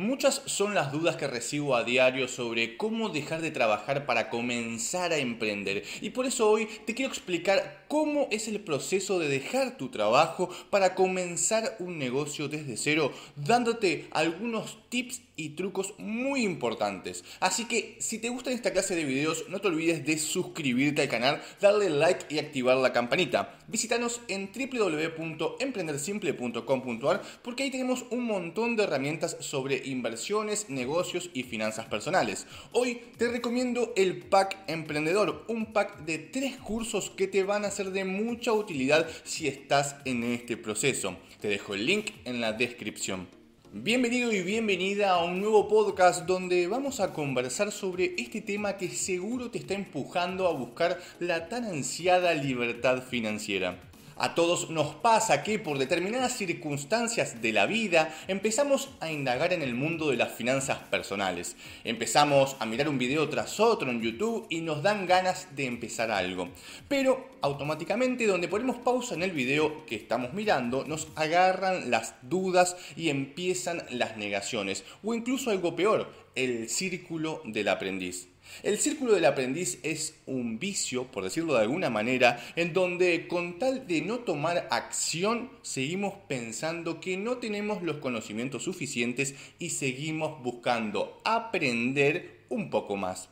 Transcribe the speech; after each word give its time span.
Muchas 0.00 0.40
son 0.46 0.74
las 0.74 0.92
dudas 0.92 1.16
que 1.16 1.26
recibo 1.26 1.76
a 1.76 1.84
diario 1.84 2.26
sobre 2.26 2.78
cómo 2.78 3.10
dejar 3.10 3.42
de 3.42 3.50
trabajar 3.50 4.06
para 4.06 4.30
comenzar 4.30 5.12
a 5.12 5.18
emprender. 5.18 5.84
Y 6.00 6.08
por 6.08 6.24
eso 6.24 6.48
hoy 6.48 6.66
te 6.86 6.94
quiero 6.94 7.12
explicar 7.12 7.84
cómo 7.86 8.26
es 8.30 8.48
el 8.48 8.60
proceso 8.60 9.18
de 9.18 9.28
dejar 9.28 9.76
tu 9.76 9.90
trabajo 9.90 10.48
para 10.70 10.94
comenzar 10.94 11.76
un 11.80 11.98
negocio 11.98 12.48
desde 12.48 12.78
cero, 12.78 13.12
dándote 13.36 14.08
algunos 14.12 14.78
tips 14.88 15.20
y 15.40 15.50
trucos 15.50 15.94
muy 15.98 16.44
importantes. 16.44 17.22
Así 17.40 17.64
que 17.64 17.96
si 17.98 18.18
te 18.18 18.28
gusta 18.28 18.50
esta 18.50 18.72
clase 18.72 18.94
de 18.94 19.04
videos, 19.04 19.46
no 19.48 19.58
te 19.60 19.68
olvides 19.68 20.04
de 20.04 20.18
suscribirte 20.18 21.00
al 21.02 21.08
canal, 21.08 21.40
darle 21.60 21.88
like 21.88 22.26
y 22.28 22.38
activar 22.38 22.76
la 22.76 22.92
campanita. 22.92 23.58
Visítanos 23.66 24.20
en 24.28 24.50
www.emprendersimple.com.ar 24.52 27.22
porque 27.42 27.62
ahí 27.62 27.70
tenemos 27.70 28.04
un 28.10 28.24
montón 28.24 28.76
de 28.76 28.82
herramientas 28.82 29.38
sobre 29.40 29.80
inversiones, 29.86 30.68
negocios 30.68 31.30
y 31.32 31.44
finanzas 31.44 31.86
personales. 31.86 32.46
Hoy 32.72 33.00
te 33.16 33.28
recomiendo 33.28 33.94
el 33.96 34.18
Pack 34.18 34.58
Emprendedor, 34.66 35.46
un 35.48 35.72
pack 35.72 36.04
de 36.04 36.18
tres 36.18 36.58
cursos 36.58 37.08
que 37.08 37.28
te 37.28 37.44
van 37.44 37.64
a 37.64 37.70
ser 37.70 37.92
de 37.92 38.04
mucha 38.04 38.52
utilidad 38.52 39.08
si 39.24 39.48
estás 39.48 39.96
en 40.04 40.22
este 40.24 40.58
proceso. 40.58 41.16
Te 41.40 41.48
dejo 41.48 41.72
el 41.74 41.86
link 41.86 42.10
en 42.26 42.42
la 42.42 42.52
descripción. 42.52 43.39
Bienvenido 43.72 44.32
y 44.32 44.42
bienvenida 44.42 45.10
a 45.10 45.22
un 45.22 45.40
nuevo 45.40 45.68
podcast 45.68 46.26
donde 46.26 46.66
vamos 46.66 46.98
a 46.98 47.12
conversar 47.12 47.70
sobre 47.70 48.16
este 48.18 48.40
tema 48.40 48.76
que 48.76 48.88
seguro 48.88 49.52
te 49.52 49.58
está 49.58 49.74
empujando 49.74 50.48
a 50.48 50.52
buscar 50.52 50.98
la 51.20 51.48
tan 51.48 51.64
ansiada 51.64 52.34
libertad 52.34 53.00
financiera. 53.00 53.78
A 54.22 54.34
todos 54.34 54.68
nos 54.68 54.94
pasa 54.96 55.42
que 55.42 55.58
por 55.58 55.78
determinadas 55.78 56.36
circunstancias 56.36 57.40
de 57.40 57.54
la 57.54 57.64
vida 57.64 58.14
empezamos 58.28 58.90
a 59.00 59.10
indagar 59.10 59.54
en 59.54 59.62
el 59.62 59.74
mundo 59.74 60.10
de 60.10 60.18
las 60.18 60.32
finanzas 60.32 60.76
personales. 60.76 61.56
Empezamos 61.84 62.54
a 62.60 62.66
mirar 62.66 62.90
un 62.90 62.98
video 62.98 63.30
tras 63.30 63.58
otro 63.60 63.90
en 63.90 64.02
YouTube 64.02 64.46
y 64.50 64.60
nos 64.60 64.82
dan 64.82 65.06
ganas 65.06 65.48
de 65.56 65.64
empezar 65.64 66.10
algo. 66.10 66.50
Pero 66.86 67.30
automáticamente 67.40 68.26
donde 68.26 68.48
ponemos 68.48 68.76
pausa 68.76 69.14
en 69.14 69.22
el 69.22 69.30
video 69.30 69.86
que 69.86 69.96
estamos 69.96 70.34
mirando 70.34 70.84
nos 70.84 71.08
agarran 71.16 71.90
las 71.90 72.14
dudas 72.20 72.76
y 72.96 73.08
empiezan 73.08 73.82
las 73.88 74.18
negaciones. 74.18 74.84
O 75.02 75.14
incluso 75.14 75.50
algo 75.50 75.74
peor, 75.74 76.12
el 76.34 76.68
círculo 76.68 77.40
del 77.46 77.68
aprendiz. 77.68 78.29
El 78.62 78.78
círculo 78.78 79.14
del 79.14 79.24
aprendiz 79.24 79.78
es 79.82 80.14
un 80.26 80.58
vicio, 80.58 81.04
por 81.04 81.24
decirlo 81.24 81.54
de 81.54 81.60
alguna 81.60 81.90
manera, 81.90 82.44
en 82.56 82.72
donde 82.72 83.28
con 83.28 83.58
tal 83.58 83.86
de 83.86 84.02
no 84.02 84.20
tomar 84.20 84.68
acción 84.70 85.50
seguimos 85.62 86.14
pensando 86.28 87.00
que 87.00 87.16
no 87.16 87.38
tenemos 87.38 87.82
los 87.82 87.96
conocimientos 87.96 88.64
suficientes 88.64 89.34
y 89.58 89.70
seguimos 89.70 90.42
buscando 90.42 91.20
aprender 91.24 92.44
un 92.48 92.70
poco 92.70 92.96
más. 92.96 93.28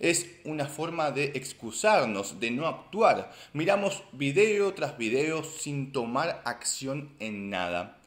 Es 0.00 0.28
una 0.44 0.66
forma 0.66 1.10
de 1.12 1.26
excusarnos, 1.34 2.40
de 2.40 2.50
no 2.50 2.66
actuar. 2.66 3.32
Miramos 3.52 4.02
video 4.12 4.74
tras 4.74 4.98
video 4.98 5.44
sin 5.44 5.92
tomar 5.92 6.42
acción 6.44 7.14
en 7.20 7.50
nada. 7.50 7.98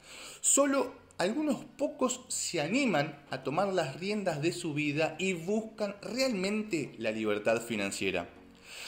Solo 0.42 0.94
algunos 1.18 1.66
pocos 1.78 2.22
se 2.28 2.62
animan 2.62 3.20
a 3.32 3.44
tomar 3.44 3.74
las 3.74 4.00
riendas 4.00 4.42
de 4.42 4.52
su 4.52 4.74
vida 4.74 5.16
y 5.18 5.34
buscan 5.34 5.96
realmente 6.02 6.94
la 7.00 7.12
libertad 7.12 7.62
financiera. 7.62 8.30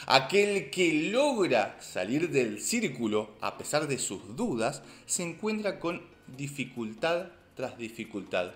Aquel 0.05 0.69
que 0.69 1.09
logra 1.11 1.77
salir 1.81 2.29
del 2.29 2.61
círculo 2.61 3.31
a 3.41 3.57
pesar 3.57 3.87
de 3.87 3.97
sus 3.97 4.35
dudas 4.35 4.83
se 5.05 5.23
encuentra 5.23 5.79
con 5.79 6.01
dificultad 6.37 7.27
tras 7.55 7.77
dificultad. 7.77 8.51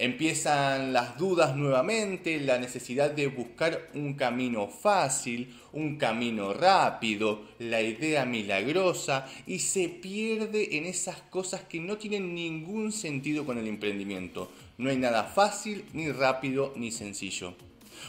Empiezan 0.00 0.92
las 0.92 1.18
dudas 1.18 1.56
nuevamente, 1.56 2.38
la 2.38 2.56
necesidad 2.58 3.10
de 3.10 3.26
buscar 3.26 3.88
un 3.94 4.14
camino 4.14 4.68
fácil, 4.68 5.58
un 5.72 5.96
camino 5.96 6.54
rápido, 6.54 7.42
la 7.58 7.82
idea 7.82 8.24
milagrosa 8.24 9.26
y 9.44 9.58
se 9.58 9.88
pierde 9.88 10.76
en 10.76 10.86
esas 10.86 11.20
cosas 11.22 11.62
que 11.62 11.80
no 11.80 11.98
tienen 11.98 12.32
ningún 12.32 12.92
sentido 12.92 13.44
con 13.44 13.58
el 13.58 13.66
emprendimiento. 13.66 14.52
No 14.76 14.88
hay 14.88 14.98
nada 14.98 15.24
fácil, 15.24 15.84
ni 15.92 16.12
rápido, 16.12 16.72
ni 16.76 16.92
sencillo. 16.92 17.54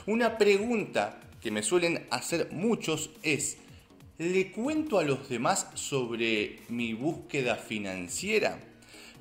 Una 0.06 0.38
pregunta 0.38 1.19
que 1.41 1.50
me 1.50 1.63
suelen 1.63 2.06
hacer 2.11 2.50
muchos 2.51 3.09
es, 3.23 3.57
¿le 4.19 4.51
cuento 4.51 5.00
a 5.00 5.03
los 5.03 5.27
demás 5.27 5.66
sobre 5.73 6.59
mi 6.69 6.94
búsqueda 6.94 7.56
financiera? 7.56 8.59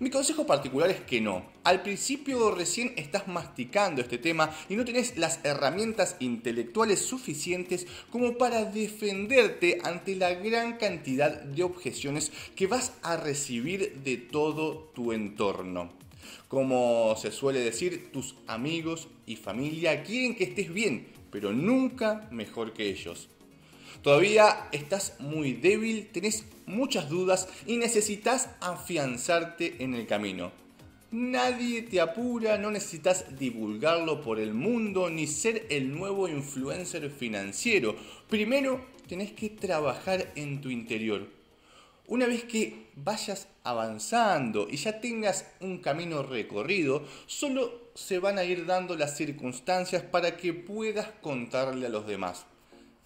Mi 0.00 0.10
consejo 0.10 0.46
particular 0.46 0.90
es 0.90 1.00
que 1.00 1.20
no. 1.20 1.44
Al 1.64 1.82
principio 1.82 2.52
recién 2.52 2.92
estás 2.96 3.26
masticando 3.26 4.00
este 4.00 4.16
tema 4.16 4.54
y 4.68 4.76
no 4.76 4.84
tenés 4.84 5.16
las 5.16 5.40
herramientas 5.44 6.14
intelectuales 6.20 7.00
suficientes 7.00 7.84
como 8.12 8.38
para 8.38 8.64
defenderte 8.64 9.80
ante 9.82 10.14
la 10.14 10.34
gran 10.34 10.76
cantidad 10.76 11.42
de 11.42 11.64
objeciones 11.64 12.30
que 12.54 12.68
vas 12.68 12.92
a 13.02 13.16
recibir 13.16 14.00
de 14.04 14.18
todo 14.18 14.88
tu 14.94 15.12
entorno. 15.12 15.90
Como 16.46 17.16
se 17.16 17.32
suele 17.32 17.58
decir, 17.58 18.12
tus 18.12 18.36
amigos 18.46 19.08
y 19.26 19.34
familia 19.34 20.04
quieren 20.04 20.36
que 20.36 20.44
estés 20.44 20.72
bien, 20.72 21.08
pero 21.32 21.52
nunca 21.52 22.28
mejor 22.30 22.72
que 22.72 22.88
ellos. 22.88 23.28
Todavía 24.02 24.68
estás 24.70 25.16
muy 25.18 25.54
débil, 25.54 26.06
tenés 26.12 26.44
muchas 26.68 27.08
dudas 27.08 27.48
y 27.66 27.76
necesitas 27.76 28.50
afianzarte 28.60 29.82
en 29.82 29.94
el 29.94 30.06
camino. 30.06 30.52
Nadie 31.10 31.82
te 31.82 32.02
apura, 32.02 32.58
no 32.58 32.70
necesitas 32.70 33.38
divulgarlo 33.38 34.20
por 34.20 34.38
el 34.38 34.52
mundo 34.52 35.08
ni 35.08 35.26
ser 35.26 35.66
el 35.70 35.90
nuevo 35.90 36.28
influencer 36.28 37.10
financiero. 37.10 37.96
Primero 38.28 38.84
tenés 39.08 39.32
que 39.32 39.48
trabajar 39.48 40.32
en 40.36 40.60
tu 40.60 40.68
interior. 40.68 41.26
Una 42.08 42.26
vez 42.26 42.44
que 42.44 42.88
vayas 42.94 43.48
avanzando 43.64 44.68
y 44.70 44.76
ya 44.76 45.00
tengas 45.00 45.46
un 45.60 45.78
camino 45.78 46.22
recorrido, 46.22 47.02
solo 47.26 47.88
se 47.94 48.18
van 48.18 48.38
a 48.38 48.44
ir 48.44 48.66
dando 48.66 48.94
las 48.96 49.16
circunstancias 49.16 50.02
para 50.02 50.36
que 50.36 50.52
puedas 50.52 51.08
contarle 51.22 51.86
a 51.86 51.90
los 51.90 52.06
demás. 52.06 52.46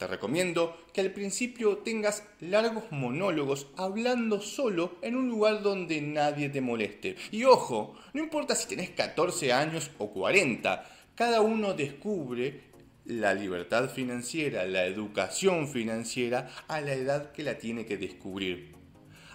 Te 0.03 0.09
recomiendo 0.09 0.77
que 0.93 1.01
al 1.01 1.13
principio 1.13 1.79
tengas 1.79 2.25
largos 2.41 2.91
monólogos 2.91 3.69
hablando 3.77 4.41
solo 4.41 4.97
en 5.01 5.15
un 5.15 5.29
lugar 5.29 5.63
donde 5.63 6.01
nadie 6.01 6.49
te 6.49 6.61
moleste. 6.61 7.15
Y 7.31 7.45
ojo, 7.45 7.95
no 8.13 8.21
importa 8.21 8.57
si 8.57 8.67
tenés 8.67 8.91
14 8.91 9.53
años 9.53 9.93
o 9.99 10.11
40, 10.11 10.85
cada 11.15 11.41
uno 11.41 11.75
descubre 11.75 12.63
la 13.05 13.33
libertad 13.33 13.91
financiera, 13.91 14.65
la 14.65 14.87
educación 14.87 15.69
financiera 15.69 16.51
a 16.67 16.81
la 16.81 16.95
edad 16.95 17.31
que 17.31 17.45
la 17.45 17.59
tiene 17.59 17.87
que 17.87 17.97
descubrir. 17.97 18.75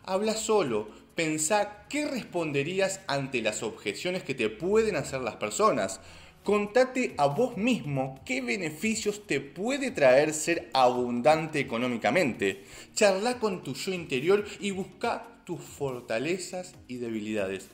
Habla 0.04 0.34
solo, 0.34 0.90
pensá 1.16 1.86
qué 1.88 2.10
responderías 2.10 3.00
ante 3.08 3.42
las 3.42 3.64
objeciones 3.64 4.24
que 4.24 4.36
te 4.36 4.50
pueden 4.50 4.98
hacer 4.98 5.22
las 5.22 5.38
personas. 5.38 6.02
Contate 6.48 7.14
a 7.18 7.28
vos 7.28 7.58
mismo 7.58 8.22
qué 8.24 8.40
beneficios 8.40 9.28
te 9.28 9.42
puede 9.42 9.92
traer 9.92 10.34
ser 10.34 10.70
abundante 10.72 11.60
económicamente. 11.60 12.64
Charla 12.94 13.38
con 13.38 13.64
tu 13.64 13.74
yo 13.74 13.92
interior 13.92 14.46
y 14.62 14.72
busca 14.72 15.28
tus 15.44 15.60
fortalezas 15.60 16.74
y 16.88 17.00
debilidades. 17.00 17.68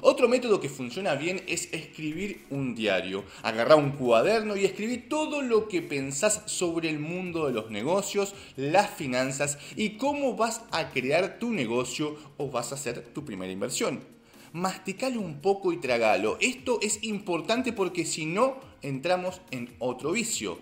Otro 0.00 0.28
método 0.28 0.58
que 0.58 0.68
funciona 0.68 1.14
bien 1.14 1.40
es 1.46 1.72
escribir 1.72 2.46
un 2.50 2.74
diario. 2.74 3.22
Agarrar 3.44 3.78
un 3.78 3.92
cuaderno 3.92 4.56
y 4.56 4.64
escribir 4.64 5.08
todo 5.08 5.40
lo 5.40 5.68
que 5.68 5.80
pensás 5.80 6.42
sobre 6.46 6.90
el 6.90 6.98
mundo 6.98 7.46
de 7.46 7.52
los 7.52 7.70
negocios, 7.70 8.34
las 8.56 8.90
finanzas 8.90 9.56
y 9.76 9.90
cómo 9.90 10.34
vas 10.34 10.62
a 10.72 10.90
crear 10.90 11.38
tu 11.38 11.52
negocio 11.52 12.16
o 12.38 12.50
vas 12.50 12.72
a 12.72 12.74
hacer 12.74 13.04
tu 13.14 13.24
primera 13.24 13.52
inversión 13.52 14.17
masticalo 14.52 15.20
un 15.20 15.40
poco 15.40 15.72
y 15.72 15.78
tragalo. 15.78 16.38
Esto 16.40 16.78
es 16.82 17.02
importante 17.02 17.72
porque 17.72 18.04
si 18.04 18.26
no, 18.26 18.60
entramos 18.82 19.40
en 19.50 19.74
otro 19.78 20.12
vicio, 20.12 20.58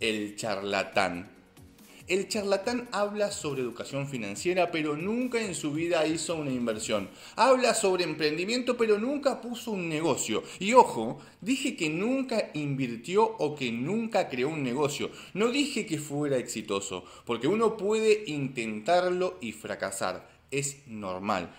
el 0.00 0.36
charlatán. 0.36 1.36
El 2.08 2.28
charlatán 2.28 2.88
habla 2.92 3.32
sobre 3.32 3.62
educación 3.62 4.06
financiera, 4.06 4.70
pero 4.70 4.96
nunca 4.96 5.40
en 5.40 5.56
su 5.56 5.72
vida 5.72 6.06
hizo 6.06 6.36
una 6.36 6.52
inversión. 6.52 7.10
Habla 7.34 7.74
sobre 7.74 8.04
emprendimiento, 8.04 8.76
pero 8.76 8.96
nunca 8.96 9.40
puso 9.40 9.72
un 9.72 9.88
negocio. 9.88 10.44
Y 10.60 10.72
ojo, 10.74 11.18
dije 11.40 11.74
que 11.74 11.88
nunca 11.88 12.50
invirtió 12.54 13.24
o 13.24 13.56
que 13.56 13.72
nunca 13.72 14.28
creó 14.28 14.50
un 14.50 14.62
negocio. 14.62 15.10
No 15.34 15.48
dije 15.48 15.84
que 15.84 15.98
fuera 15.98 16.36
exitoso, 16.36 17.04
porque 17.24 17.48
uno 17.48 17.76
puede 17.76 18.22
intentarlo 18.28 19.36
y 19.40 19.50
fracasar. 19.50 20.28
Es 20.52 20.86
normal. 20.86 21.52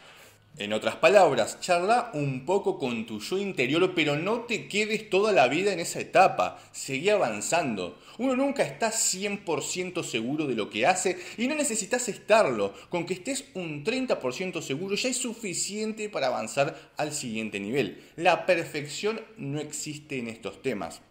En 0.60 0.74
otras 0.74 0.96
palabras, 0.96 1.60
charla 1.60 2.10
un 2.16 2.44
poco 2.44 2.80
con 2.80 3.06
tu 3.06 3.20
yo 3.20 3.38
interior, 3.38 3.94
pero 3.94 4.16
no 4.16 4.42
te 4.42 4.68
quedes 4.68 5.08
toda 5.08 5.32
la 5.32 5.48
vida 5.48 5.72
en 5.72 5.80
esa 5.80 6.00
etapa. 6.00 6.60
Seguí 6.72 7.10
avanzando. 7.10 8.00
Uno 8.18 8.36
nunca 8.36 8.64
está 8.64 8.90
100% 8.90 10.04
seguro 10.04 10.48
de 10.48 10.56
lo 10.56 10.72
que 10.72 10.88
hace 10.88 11.20
y 11.38 11.48
no 11.48 11.54
necesitas 11.54 12.10
estarlo. 12.10 12.74
Con 12.90 13.06
que 13.06 13.14
estés 13.14 13.46
un 13.54 13.84
30% 13.84 14.64
seguro 14.64 14.96
ya 14.96 15.10
es 15.10 15.18
suficiente 15.18 16.10
para 16.10 16.26
avanzar 16.26 16.76
al 16.98 17.14
siguiente 17.14 17.60
nivel. 17.60 18.04
La 18.16 18.48
perfección 18.48 19.22
no 19.38 19.60
existe 19.60 20.18
en 20.18 20.28
estos 20.28 20.64
temas. 20.64 21.02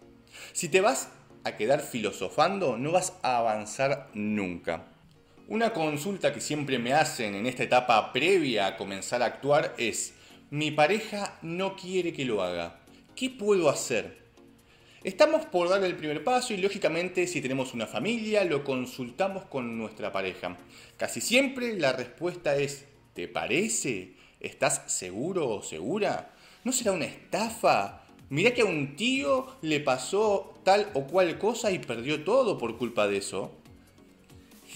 Si 0.54 0.68
te 0.68 0.80
vas 0.80 1.08
a 1.44 1.56
quedar 1.56 1.82
filosofando, 1.82 2.76
no 2.76 2.90
vas 2.90 3.12
a 3.22 3.38
avanzar 3.38 4.10
nunca. 4.12 4.95
Una 5.48 5.72
consulta 5.72 6.32
que 6.32 6.40
siempre 6.40 6.80
me 6.80 6.92
hacen 6.92 7.36
en 7.36 7.46
esta 7.46 7.62
etapa 7.62 8.12
previa 8.12 8.66
a 8.66 8.76
comenzar 8.76 9.22
a 9.22 9.26
actuar 9.26 9.76
es, 9.78 10.12
mi 10.50 10.72
pareja 10.72 11.38
no 11.40 11.76
quiere 11.76 12.12
que 12.12 12.24
lo 12.24 12.42
haga. 12.42 12.80
¿Qué 13.14 13.30
puedo 13.30 13.70
hacer? 13.70 14.18
Estamos 15.04 15.46
por 15.46 15.68
dar 15.68 15.84
el 15.84 15.94
primer 15.94 16.24
paso 16.24 16.52
y 16.52 16.56
lógicamente 16.56 17.28
si 17.28 17.40
tenemos 17.40 17.74
una 17.74 17.86
familia 17.86 18.42
lo 18.42 18.64
consultamos 18.64 19.44
con 19.44 19.78
nuestra 19.78 20.10
pareja. 20.10 20.56
Casi 20.96 21.20
siempre 21.20 21.78
la 21.78 21.92
respuesta 21.92 22.56
es, 22.56 22.86
¿te 23.14 23.28
parece? 23.28 24.14
¿Estás 24.40 24.82
seguro 24.88 25.48
o 25.48 25.62
segura? 25.62 26.34
¿No 26.64 26.72
será 26.72 26.90
una 26.90 27.04
estafa? 27.04 28.02
Mirá 28.30 28.52
que 28.52 28.62
a 28.62 28.66
un 28.66 28.96
tío 28.96 29.46
le 29.62 29.78
pasó 29.78 30.58
tal 30.64 30.88
o 30.94 31.06
cual 31.06 31.38
cosa 31.38 31.70
y 31.70 31.78
perdió 31.78 32.24
todo 32.24 32.58
por 32.58 32.76
culpa 32.76 33.06
de 33.06 33.18
eso. 33.18 33.52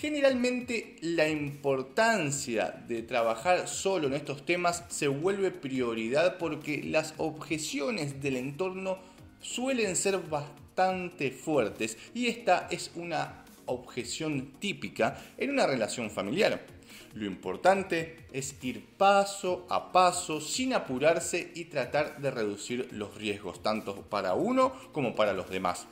Generalmente 0.00 0.96
la 1.02 1.28
importancia 1.28 2.82
de 2.88 3.02
trabajar 3.02 3.68
solo 3.68 4.06
en 4.06 4.14
estos 4.14 4.46
temas 4.46 4.82
se 4.88 5.08
vuelve 5.08 5.50
prioridad 5.50 6.38
porque 6.38 6.82
las 6.82 7.12
objeciones 7.18 8.22
del 8.22 8.36
entorno 8.36 8.96
suelen 9.42 9.96
ser 9.96 10.16
bastante 10.16 11.30
fuertes 11.30 11.98
y 12.14 12.28
esta 12.28 12.66
es 12.70 12.92
una 12.94 13.44
objeción 13.66 14.52
típica 14.58 15.22
en 15.36 15.50
una 15.50 15.66
relación 15.66 16.10
familiar. 16.10 16.64
Lo 17.12 17.26
importante 17.26 18.24
es 18.32 18.54
ir 18.62 18.82
paso 18.96 19.66
a 19.68 19.92
paso 19.92 20.40
sin 20.40 20.72
apurarse 20.72 21.52
y 21.54 21.66
tratar 21.66 22.22
de 22.22 22.30
reducir 22.30 22.88
los 22.92 23.14
riesgos 23.16 23.62
tanto 23.62 24.00
para 24.00 24.32
uno 24.32 24.72
como 24.92 25.14
para 25.14 25.34
los 25.34 25.50
demás. 25.50 25.86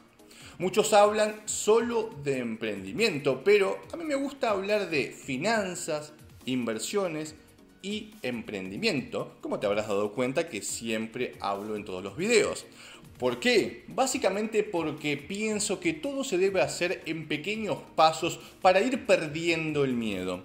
Muchos 0.58 0.92
hablan 0.92 1.40
solo 1.44 2.10
de 2.24 2.38
emprendimiento, 2.38 3.42
pero 3.44 3.78
a 3.92 3.96
mí 3.96 4.02
me 4.02 4.16
gusta 4.16 4.50
hablar 4.50 4.90
de 4.90 5.12
finanzas, 5.12 6.12
inversiones 6.46 7.36
y 7.80 8.10
emprendimiento, 8.22 9.36
como 9.40 9.60
te 9.60 9.68
habrás 9.68 9.86
dado 9.86 10.14
cuenta 10.14 10.48
que 10.48 10.60
siempre 10.62 11.36
hablo 11.38 11.76
en 11.76 11.84
todos 11.84 12.02
los 12.02 12.16
videos. 12.16 12.66
¿Por 13.20 13.38
qué? 13.38 13.84
Básicamente 13.86 14.64
porque 14.64 15.16
pienso 15.16 15.78
que 15.78 15.92
todo 15.92 16.24
se 16.24 16.38
debe 16.38 16.60
hacer 16.60 17.02
en 17.06 17.28
pequeños 17.28 17.78
pasos 17.94 18.40
para 18.60 18.80
ir 18.80 19.06
perdiendo 19.06 19.84
el 19.84 19.92
miedo. 19.92 20.42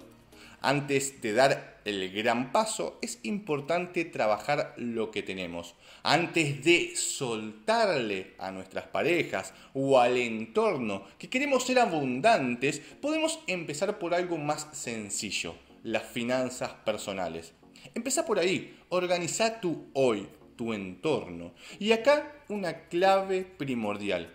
Antes 0.60 1.20
de 1.22 1.32
dar 1.32 1.80
el 1.84 2.12
gran 2.12 2.52
paso, 2.52 2.98
es 3.02 3.18
importante 3.24 4.04
trabajar 4.04 4.74
lo 4.76 5.10
que 5.10 5.24
tenemos. 5.24 5.74
Antes 6.06 6.62
de 6.62 6.94
soltarle 6.96 8.34
a 8.38 8.50
nuestras 8.50 8.86
parejas 8.88 9.54
o 9.72 9.98
al 9.98 10.18
entorno 10.18 11.04
que 11.18 11.30
queremos 11.30 11.64
ser 11.64 11.78
abundantes, 11.78 12.78
podemos 13.00 13.40
empezar 13.46 13.98
por 13.98 14.12
algo 14.12 14.36
más 14.36 14.68
sencillo, 14.72 15.54
las 15.82 16.02
finanzas 16.02 16.72
personales. 16.84 17.54
Empezá 17.94 18.26
por 18.26 18.38
ahí, 18.38 18.78
organiza 18.90 19.62
tu 19.62 19.86
hoy, 19.94 20.28
tu 20.56 20.74
entorno. 20.74 21.54
Y 21.78 21.92
acá 21.92 22.34
una 22.48 22.86
clave 22.88 23.42
primordial 23.44 24.30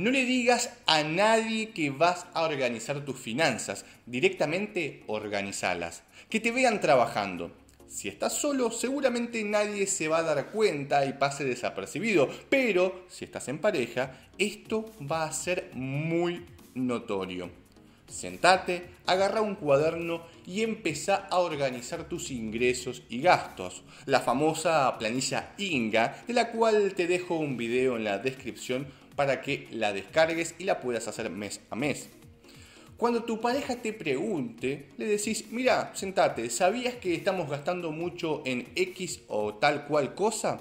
no 0.00 0.10
le 0.10 0.24
digas 0.24 0.72
a 0.86 1.02
nadie 1.02 1.72
que 1.72 1.90
vas 1.90 2.26
a 2.32 2.44
organizar 2.44 3.04
tus 3.04 3.18
finanzas, 3.18 3.84
directamente 4.06 5.02
organizalas, 5.06 6.04
que 6.30 6.40
te 6.40 6.52
vean 6.52 6.80
trabajando. 6.80 7.54
Si 7.90 8.06
estás 8.06 8.34
solo, 8.34 8.70
seguramente 8.70 9.42
nadie 9.42 9.84
se 9.88 10.06
va 10.06 10.18
a 10.18 10.22
dar 10.22 10.52
cuenta 10.52 11.04
y 11.06 11.14
pase 11.14 11.42
desapercibido, 11.44 12.30
pero 12.48 13.04
si 13.08 13.24
estás 13.24 13.48
en 13.48 13.58
pareja, 13.58 14.28
esto 14.38 14.92
va 15.10 15.24
a 15.24 15.32
ser 15.32 15.72
muy 15.74 16.46
notorio. 16.74 17.50
Sentate, 18.06 18.90
agarra 19.06 19.40
un 19.40 19.56
cuaderno 19.56 20.22
y 20.46 20.62
empezá 20.62 21.26
a 21.30 21.40
organizar 21.40 22.08
tus 22.08 22.30
ingresos 22.30 23.02
y 23.08 23.22
gastos. 23.22 23.82
La 24.06 24.20
famosa 24.20 24.96
planilla 24.96 25.52
INGA, 25.58 26.22
de 26.28 26.34
la 26.34 26.52
cual 26.52 26.94
te 26.94 27.08
dejo 27.08 27.38
un 27.38 27.56
video 27.56 27.96
en 27.96 28.04
la 28.04 28.18
descripción 28.18 28.86
para 29.16 29.40
que 29.42 29.66
la 29.72 29.92
descargues 29.92 30.54
y 30.60 30.64
la 30.64 30.80
puedas 30.80 31.08
hacer 31.08 31.28
mes 31.28 31.60
a 31.70 31.74
mes. 31.74 32.08
Cuando 33.00 33.24
tu 33.24 33.40
pareja 33.40 33.76
te 33.76 33.94
pregunte, 33.94 34.90
le 34.98 35.06
decís, 35.06 35.46
mira, 35.50 35.90
sentate, 35.94 36.50
¿sabías 36.50 36.96
que 36.96 37.14
estamos 37.14 37.48
gastando 37.48 37.92
mucho 37.92 38.42
en 38.44 38.68
X 38.76 39.22
o 39.28 39.54
tal 39.54 39.86
cual 39.86 40.14
cosa? 40.14 40.60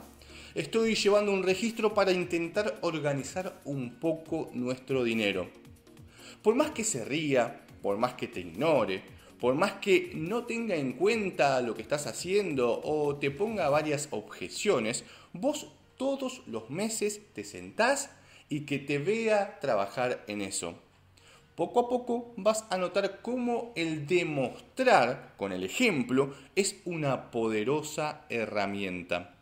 Estoy 0.55 0.95
llevando 0.95 1.33
un 1.33 1.43
registro 1.43 1.93
para 1.93 2.13
intentar 2.13 2.79
organizar 2.79 3.59
un 3.65 3.99
poco 3.99 4.49
nuestro 4.53 5.03
dinero. 5.03 5.49
Por 6.41 6.55
más 6.55 6.71
que 6.71 6.85
se 6.85 7.03
ría, 7.03 7.65
por 7.81 7.97
más 7.97 8.13
que 8.13 8.29
te 8.29 8.39
ignore, 8.39 9.03
por 9.37 9.55
más 9.55 9.73
que 9.73 10.13
no 10.15 10.45
tenga 10.45 10.77
en 10.77 10.93
cuenta 10.93 11.59
lo 11.59 11.75
que 11.75 11.81
estás 11.81 12.07
haciendo 12.07 12.79
o 12.85 13.17
te 13.17 13.31
ponga 13.31 13.67
varias 13.67 14.07
objeciones, 14.11 15.03
vos 15.33 15.67
todos 15.97 16.43
los 16.47 16.69
meses 16.69 17.19
te 17.33 17.43
sentás 17.43 18.11
y 18.47 18.61
que 18.61 18.79
te 18.79 18.97
vea 18.97 19.59
trabajar 19.59 20.23
en 20.27 20.41
eso. 20.41 20.79
Poco 21.59 21.81
a 21.81 21.89
poco 21.89 22.33
vas 22.37 22.63
a 22.69 22.77
notar 22.77 23.19
cómo 23.21 23.73
el 23.75 24.07
demostrar 24.07 25.33
con 25.35 25.51
el 25.51 25.65
ejemplo 25.65 26.33
es 26.55 26.77
una 26.85 27.31
poderosa 27.31 28.25
herramienta. 28.29 29.35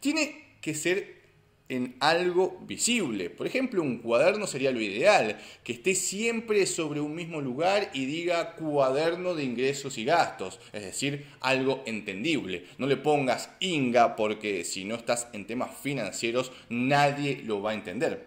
Tiene 0.00 0.56
que 0.60 0.74
ser 0.74 1.20
en 1.68 1.94
algo 2.00 2.58
visible. 2.62 3.30
Por 3.30 3.46
ejemplo, 3.46 3.82
un 3.82 3.98
cuaderno 3.98 4.48
sería 4.48 4.72
lo 4.72 4.80
ideal, 4.80 5.38
que 5.62 5.74
esté 5.74 5.94
siempre 5.94 6.66
sobre 6.66 7.00
un 7.00 7.14
mismo 7.14 7.40
lugar 7.40 7.88
y 7.94 8.06
diga 8.06 8.56
cuaderno 8.56 9.36
de 9.36 9.44
ingresos 9.44 9.96
y 9.96 10.04
gastos, 10.04 10.58
es 10.72 10.82
decir, 10.82 11.24
algo 11.38 11.84
entendible. 11.86 12.64
No 12.78 12.88
le 12.88 12.96
pongas 12.96 13.48
INGA 13.60 14.16
porque 14.16 14.64
si 14.64 14.84
no 14.84 14.96
estás 14.96 15.28
en 15.32 15.46
temas 15.46 15.70
financieros 15.80 16.50
nadie 16.68 17.42
lo 17.44 17.62
va 17.62 17.70
a 17.70 17.74
entender. 17.74 18.26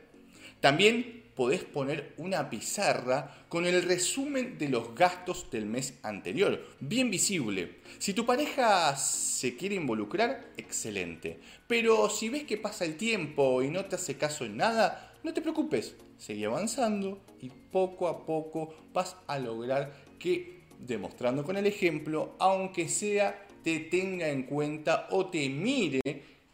También 0.62 1.21
podés 1.41 1.63
poner 1.63 2.13
una 2.17 2.51
pizarra 2.51 3.45
con 3.50 3.65
el 3.65 3.81
resumen 3.81 4.60
de 4.60 4.69
los 4.69 4.93
gastos 4.93 5.50
del 5.50 5.65
mes 5.65 5.95
anterior, 6.03 6.63
bien 6.79 7.10
visible. 7.10 7.79
Si 7.98 8.13
tu 8.13 8.27
pareja 8.27 8.95
se 8.95 9.55
quiere 9.55 9.74
involucrar, 9.74 10.51
excelente. 10.55 11.39
Pero 11.65 12.12
si 12.12 12.29
ves 12.29 12.43
que 12.43 12.57
pasa 12.57 12.86
el 12.86 12.95
tiempo 12.95 13.63
y 13.63 13.71
no 13.71 13.86
te 13.86 13.95
hace 13.95 14.17
caso 14.17 14.45
en 14.45 14.57
nada, 14.57 15.15
no 15.24 15.33
te 15.33 15.41
preocupes, 15.41 15.95
seguí 16.19 16.43
avanzando 16.43 17.24
y 17.41 17.50
poco 17.50 18.07
a 18.07 18.24
poco 18.24 18.75
vas 18.93 19.15
a 19.25 19.39
lograr 19.39 19.95
que, 20.19 20.65
demostrando 20.77 21.43
con 21.43 21.57
el 21.57 21.65
ejemplo, 21.65 22.36
aunque 22.38 22.88
sea, 22.88 23.48
te 23.63 23.79
tenga 23.79 24.29
en 24.29 24.43
cuenta 24.43 25.07
o 25.10 25.25
te 25.25 25.50
mire 25.50 26.01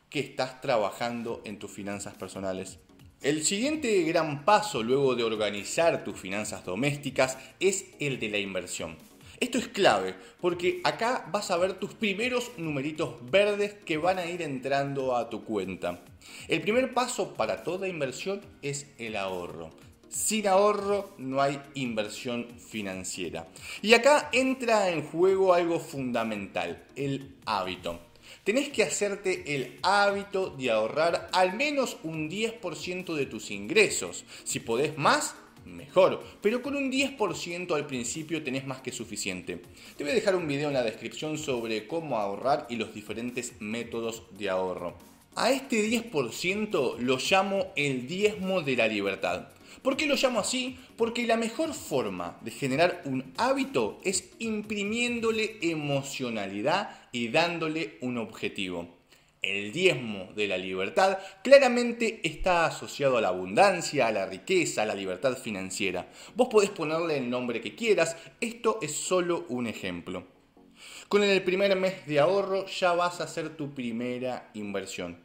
que 0.09 0.21
estás 0.21 0.61
trabajando 0.61 1.41
en 1.43 1.59
tus 1.59 1.71
finanzas 1.71 2.13
personales. 2.13 2.79
El 3.23 3.43
siguiente 3.43 4.03
gran 4.03 4.45
paso 4.45 4.83
luego 4.83 5.15
de 5.15 5.23
organizar 5.23 6.03
tus 6.03 6.19
finanzas 6.19 6.63
domésticas 6.63 7.39
es 7.59 7.85
el 7.99 8.19
de 8.19 8.29
la 8.29 8.37
inversión. 8.37 8.95
Esto 9.39 9.57
es 9.57 9.67
clave 9.67 10.13
porque 10.39 10.81
acá 10.83 11.27
vas 11.31 11.49
a 11.49 11.57
ver 11.57 11.73
tus 11.73 11.95
primeros 11.95 12.51
numeritos 12.57 13.15
verdes 13.31 13.73
que 13.73 13.97
van 13.97 14.19
a 14.19 14.27
ir 14.27 14.43
entrando 14.43 15.15
a 15.15 15.31
tu 15.31 15.43
cuenta. 15.43 15.99
El 16.47 16.61
primer 16.61 16.93
paso 16.93 17.33
para 17.33 17.63
toda 17.63 17.87
inversión 17.87 18.39
es 18.61 18.85
el 18.99 19.15
ahorro. 19.15 19.71
Sin 20.09 20.47
ahorro 20.47 21.15
no 21.17 21.41
hay 21.41 21.59
inversión 21.73 22.45
financiera. 22.59 23.47
Y 23.81 23.95
acá 23.95 24.29
entra 24.31 24.91
en 24.91 25.01
juego 25.01 25.55
algo 25.55 25.79
fundamental, 25.79 26.85
el 26.95 27.35
hábito 27.47 28.06
tenés 28.47 28.69
que 28.69 28.81
hacerte 28.81 29.43
el 29.57 29.77
hábito 29.83 30.55
de 30.57 30.71
ahorrar 30.71 31.27
al 31.33 31.57
menos 31.57 31.97
un 32.03 32.29
10% 32.29 33.13
de 33.13 33.25
tus 33.25 33.51
ingresos. 33.51 34.23
Si 34.45 34.61
podés 34.61 34.97
más, 34.97 35.35
mejor, 35.65 36.23
pero 36.41 36.61
con 36.61 36.77
un 36.77 36.89
10% 36.89 37.75
al 37.75 37.85
principio 37.85 38.41
tenés 38.45 38.65
más 38.65 38.79
que 38.79 38.93
suficiente. 38.93 39.61
Te 39.97 40.05
voy 40.05 40.11
a 40.13 40.15
dejar 40.15 40.37
un 40.37 40.47
video 40.47 40.69
en 40.69 40.75
la 40.75 40.83
descripción 40.83 41.37
sobre 41.37 41.87
cómo 41.87 42.19
ahorrar 42.19 42.67
y 42.69 42.77
los 42.77 42.93
diferentes 42.93 43.51
métodos 43.59 44.23
de 44.37 44.49
ahorro. 44.49 44.95
A 45.35 45.51
este 45.51 45.85
10% 45.85 46.99
lo 46.99 47.17
llamo 47.17 47.73
el 47.75 48.07
diezmo 48.07 48.61
de 48.61 48.77
la 48.77 48.87
libertad. 48.87 49.49
¿Por 49.81 49.95
qué 49.95 50.05
lo 50.05 50.15
llamo 50.15 50.39
así? 50.39 50.77
Porque 50.97 51.27
la 51.27 51.37
mejor 51.37 51.73
forma 51.73 52.37
de 52.41 52.51
generar 52.51 53.01
un 53.05 53.33
hábito 53.37 53.99
es 54.03 54.31
imprimiéndole 54.39 55.57
emocionalidad 55.61 57.06
y 57.17 57.29
dándole 57.29 57.97
un 58.01 58.19
objetivo. 58.19 58.95
El 59.41 59.71
diezmo 59.71 60.31
de 60.35 60.47
la 60.47 60.57
libertad 60.57 61.17
claramente 61.43 62.19
está 62.23 62.67
asociado 62.67 63.17
a 63.17 63.21
la 63.21 63.29
abundancia, 63.29 64.05
a 64.05 64.11
la 64.11 64.27
riqueza, 64.27 64.83
a 64.83 64.85
la 64.85 64.93
libertad 64.93 65.35
financiera. 65.35 66.11
Vos 66.35 66.47
podés 66.49 66.69
ponerle 66.69 67.17
el 67.17 67.27
nombre 67.29 67.59
que 67.59 67.73
quieras, 67.73 68.17
esto 68.39 68.77
es 68.83 68.93
solo 68.93 69.45
un 69.49 69.65
ejemplo. 69.65 70.27
Con 71.07 71.23
el 71.23 71.41
primer 71.43 71.75
mes 71.75 72.05
de 72.05 72.19
ahorro 72.19 72.67
ya 72.67 72.93
vas 72.93 73.19
a 73.19 73.23
hacer 73.23 73.55
tu 73.55 73.73
primera 73.73 74.51
inversión. 74.53 75.17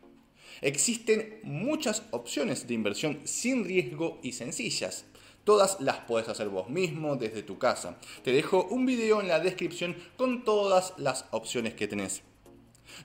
Existen 0.63 1.41
muchas 1.43 2.05
opciones 2.11 2.67
de 2.67 2.75
inversión 2.75 3.21
sin 3.25 3.65
riesgo 3.65 4.19
y 4.23 4.33
sencillas. 4.33 5.05
Todas 5.45 5.81
las 5.81 5.99
puedes 5.99 6.29
hacer 6.29 6.49
vos 6.49 6.69
mismo 6.69 7.17
desde 7.17 7.43
tu 7.43 7.59
casa. 7.59 7.97
Te 8.23 8.31
dejo 8.31 8.65
un 8.71 8.87
video 8.87 9.21
en 9.21 9.27
la 9.27 9.41
descripción 9.41 9.97
con 10.17 10.45
todas 10.45 10.95
las 10.99 11.25
opciones 11.33 11.75
que 11.75 11.89
tenés. 11.89 12.23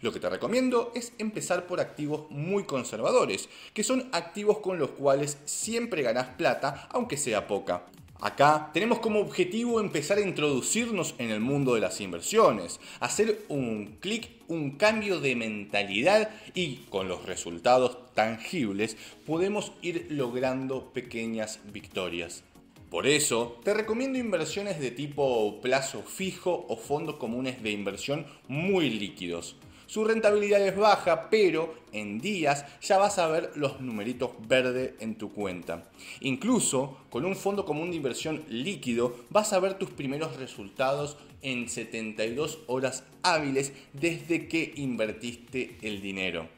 Lo 0.02 0.12
que 0.12 0.20
te 0.20 0.30
recomiendo 0.30 0.92
es 0.94 1.14
empezar 1.18 1.66
por 1.66 1.80
activos 1.80 2.30
muy 2.30 2.66
conservadores, 2.66 3.50
que 3.74 3.84
son 3.84 4.08
activos 4.12 4.60
con 4.60 4.78
los 4.78 4.92
cuales 4.92 5.40
siempre 5.46 6.04
ganás 6.04 6.28
plata, 6.36 6.88
aunque 6.92 7.18
sea 7.18 7.48
poca. 7.48 7.86
Acá 8.20 8.72
tenemos 8.74 8.98
como 8.98 9.20
objetivo 9.20 9.80
empezar 9.80 10.18
a 10.18 10.22
introducirnos 10.22 11.14
en 11.20 11.30
el 11.30 11.40
mundo 11.40 11.76
de 11.76 11.82
las 11.82 12.02
inversiones, 12.02 12.80
hacer 13.00 13.46
un 13.48 13.98
clic, 14.00 14.30
un 14.48 14.72
cambio 14.72 15.20
de 15.20 15.36
mentalidad 15.36 16.32
y 16.56 16.78
con 16.90 17.08
los 17.08 17.26
resultados 17.26 18.12
tangibles 18.16 18.98
podemos 19.24 19.72
ir 19.84 20.08
logrando 20.10 20.92
pequeñas 20.94 21.60
victorias. 21.72 22.44
Por 22.90 23.06
eso, 23.06 23.60
te 23.64 23.76
recomiendo 23.76 24.18
inversiones 24.18 24.80
de 24.80 24.90
tipo 24.90 25.62
plazo 25.62 26.02
fijo 26.02 26.66
o 26.70 26.76
fondos 26.76 27.18
comunes 27.18 27.62
de 27.62 27.72
inversión 27.72 28.26
muy 28.48 28.90
líquidos. 28.90 29.58
Su 29.88 30.04
rentabilidad 30.04 30.66
es 30.68 30.76
baja, 30.76 31.30
pero 31.30 31.74
en 31.94 32.20
días 32.20 32.66
ya 32.82 32.98
vas 32.98 33.18
a 33.20 33.28
ver 33.28 33.52
los 33.56 33.80
numeritos 33.80 34.32
verdes 34.48 34.94
en 35.00 35.16
tu 35.16 35.32
cuenta. 35.32 35.90
Incluso 36.20 36.98
con 37.10 37.26
un 37.26 37.38
fondo 37.38 37.64
común 37.66 37.90
de 37.92 37.96
inversión 37.96 38.44
líquido 38.50 39.16
vas 39.30 39.54
a 39.54 39.60
ver 39.60 39.76
tus 39.76 39.90
primeros 39.90 40.36
resultados 40.36 41.18
en 41.42 41.70
72 41.70 42.60
horas 42.68 43.06
hábiles 43.24 43.72
desde 43.94 44.50
que 44.50 44.74
invertiste 44.76 45.78
el 45.82 46.02
dinero. 46.02 46.50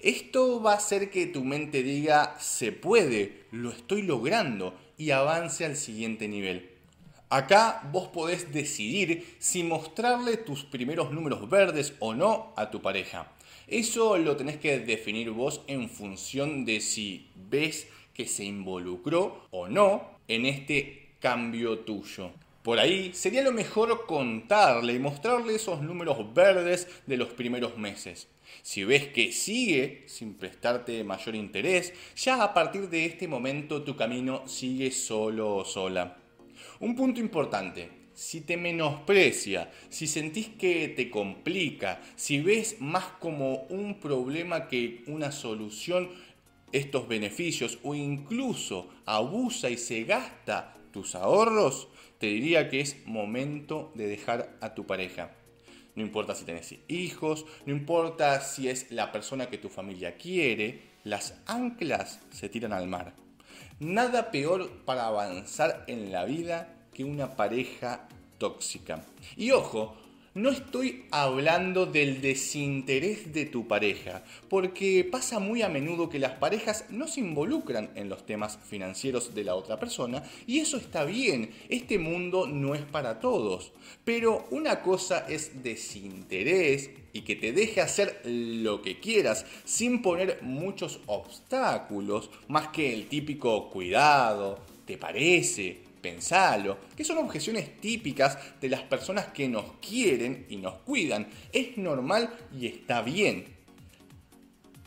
Esto 0.00 0.62
va 0.62 0.72
a 0.72 0.76
hacer 0.76 1.10
que 1.10 1.26
tu 1.26 1.44
mente 1.44 1.82
diga, 1.82 2.36
se 2.40 2.72
puede, 2.72 3.44
lo 3.50 3.70
estoy 3.70 4.02
logrando 4.02 4.74
y 4.96 5.10
avance 5.10 5.64
al 5.64 5.76
siguiente 5.76 6.28
nivel. 6.28 6.73
Acá 7.34 7.82
vos 7.90 8.06
podés 8.06 8.52
decidir 8.52 9.26
si 9.40 9.64
mostrarle 9.64 10.36
tus 10.36 10.62
primeros 10.62 11.10
números 11.10 11.50
verdes 11.50 11.94
o 11.98 12.14
no 12.14 12.52
a 12.54 12.70
tu 12.70 12.80
pareja. 12.80 13.26
Eso 13.66 14.16
lo 14.18 14.36
tenés 14.36 14.58
que 14.58 14.78
definir 14.78 15.30
vos 15.30 15.60
en 15.66 15.90
función 15.90 16.64
de 16.64 16.78
si 16.78 17.26
ves 17.34 17.88
que 18.14 18.28
se 18.28 18.44
involucró 18.44 19.48
o 19.50 19.66
no 19.66 20.10
en 20.28 20.46
este 20.46 21.16
cambio 21.18 21.80
tuyo. 21.80 22.30
Por 22.62 22.78
ahí 22.78 23.12
sería 23.14 23.42
lo 23.42 23.50
mejor 23.50 24.06
contarle 24.06 24.92
y 24.92 25.00
mostrarle 25.00 25.56
esos 25.56 25.82
números 25.82 26.32
verdes 26.32 26.86
de 27.04 27.16
los 27.16 27.30
primeros 27.30 27.76
meses. 27.76 28.28
Si 28.62 28.84
ves 28.84 29.08
que 29.08 29.32
sigue 29.32 30.04
sin 30.06 30.34
prestarte 30.34 31.02
mayor 31.02 31.34
interés, 31.34 31.94
ya 32.14 32.44
a 32.44 32.54
partir 32.54 32.88
de 32.90 33.06
este 33.06 33.26
momento 33.26 33.82
tu 33.82 33.96
camino 33.96 34.46
sigue 34.46 34.92
solo 34.92 35.56
o 35.56 35.64
sola. 35.64 36.18
Un 36.84 36.94
punto 36.94 37.18
importante, 37.18 37.88
si 38.12 38.42
te 38.42 38.58
menosprecia, 38.58 39.70
si 39.88 40.06
sentís 40.06 40.48
que 40.48 40.88
te 40.88 41.08
complica, 41.08 42.02
si 42.14 42.42
ves 42.42 42.78
más 42.78 43.06
como 43.18 43.62
un 43.70 43.98
problema 43.98 44.68
que 44.68 45.02
una 45.06 45.32
solución 45.32 46.10
estos 46.72 47.08
beneficios 47.08 47.78
o 47.84 47.94
incluso 47.94 48.90
abusa 49.06 49.70
y 49.70 49.78
se 49.78 50.04
gasta 50.04 50.76
tus 50.92 51.14
ahorros, 51.14 51.88
te 52.18 52.26
diría 52.26 52.68
que 52.68 52.80
es 52.80 53.06
momento 53.06 53.90
de 53.94 54.06
dejar 54.06 54.54
a 54.60 54.74
tu 54.74 54.84
pareja. 54.84 55.30
No 55.94 56.02
importa 56.02 56.34
si 56.34 56.44
tenés 56.44 56.74
hijos, 56.88 57.46
no 57.64 57.72
importa 57.72 58.42
si 58.42 58.68
es 58.68 58.90
la 58.90 59.10
persona 59.10 59.48
que 59.48 59.56
tu 59.56 59.70
familia 59.70 60.18
quiere, 60.18 60.82
las 61.02 61.40
anclas 61.46 62.20
se 62.30 62.50
tiran 62.50 62.74
al 62.74 62.88
mar. 62.88 63.14
Nada 63.80 64.30
peor 64.30 64.70
para 64.84 65.06
avanzar 65.06 65.84
en 65.88 66.12
la 66.12 66.26
vida 66.26 66.73
que 66.94 67.04
una 67.04 67.36
pareja 67.36 68.08
tóxica. 68.38 69.04
Y 69.36 69.50
ojo, 69.50 69.94
no 70.34 70.50
estoy 70.50 71.04
hablando 71.12 71.86
del 71.86 72.20
desinterés 72.20 73.32
de 73.32 73.46
tu 73.46 73.68
pareja, 73.68 74.24
porque 74.48 75.08
pasa 75.08 75.38
muy 75.38 75.62
a 75.62 75.68
menudo 75.68 76.08
que 76.08 76.18
las 76.18 76.32
parejas 76.32 76.86
no 76.90 77.06
se 77.06 77.20
involucran 77.20 77.90
en 77.94 78.08
los 78.08 78.26
temas 78.26 78.58
financieros 78.68 79.32
de 79.32 79.44
la 79.44 79.54
otra 79.54 79.78
persona 79.78 80.24
y 80.44 80.58
eso 80.58 80.76
está 80.76 81.04
bien, 81.04 81.52
este 81.68 82.00
mundo 82.00 82.48
no 82.48 82.74
es 82.74 82.82
para 82.82 83.20
todos. 83.20 83.70
Pero 84.04 84.48
una 84.50 84.82
cosa 84.82 85.24
es 85.28 85.62
desinterés 85.62 86.90
y 87.12 87.20
que 87.20 87.36
te 87.36 87.52
deje 87.52 87.80
hacer 87.80 88.20
lo 88.24 88.82
que 88.82 88.98
quieras 88.98 89.46
sin 89.64 90.02
poner 90.02 90.40
muchos 90.42 90.98
obstáculos, 91.06 92.28
más 92.48 92.68
que 92.68 92.92
el 92.92 93.06
típico 93.06 93.70
cuidado, 93.70 94.58
te 94.84 94.98
parece, 94.98 95.83
pensalo, 96.04 96.76
que 96.94 97.02
son 97.02 97.16
objeciones 97.16 97.80
típicas 97.80 98.36
de 98.60 98.68
las 98.68 98.82
personas 98.82 99.28
que 99.28 99.48
nos 99.48 99.64
quieren 99.80 100.44
y 100.50 100.56
nos 100.56 100.74
cuidan. 100.80 101.28
Es 101.50 101.78
normal 101.78 102.28
y 102.54 102.66
está 102.66 103.00
bien. 103.00 103.46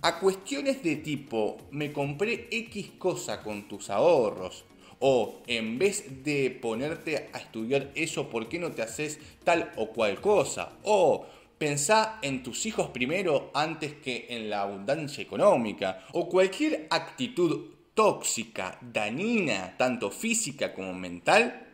A 0.03 0.19
cuestiones 0.19 0.83
de 0.83 0.97
tipo, 0.97 1.57
me 1.71 1.91
compré 1.91 2.47
X 2.51 2.91
cosa 2.99 3.41
con 3.41 3.67
tus 3.67 3.89
ahorros, 3.89 4.65
o 4.99 5.41
en 5.47 5.79
vez 5.79 6.23
de 6.23 6.51
ponerte 6.51 7.31
a 7.33 7.39
estudiar 7.39 7.89
eso, 7.95 8.29
¿por 8.29 8.47
qué 8.47 8.59
no 8.59 8.71
te 8.71 8.83
haces 8.83 9.19
tal 9.43 9.71
o 9.75 9.89
cual 9.89 10.21
cosa? 10.21 10.77
O 10.83 11.25
Pensá 11.57 12.19
en 12.21 12.43
tus 12.43 12.67
hijos 12.67 12.89
primero 12.89 13.49
antes 13.51 13.95
que 13.95 14.27
en 14.29 14.47
la 14.47 14.61
abundancia 14.61 15.23
económica 15.23 16.05
o 16.13 16.29
cualquier 16.29 16.85
actitud 16.91 17.76
tóxica, 17.97 18.77
dañina, 18.79 19.73
tanto 19.75 20.11
física 20.11 20.75
como 20.75 20.93
mental, 20.93 21.65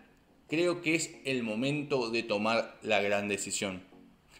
creo 0.47 0.81
que 0.81 0.95
es 0.95 1.17
el 1.25 1.43
momento 1.43 2.09
de 2.11 2.23
tomar 2.23 2.79
la 2.81 3.01
gran 3.01 3.27
decisión. 3.27 3.83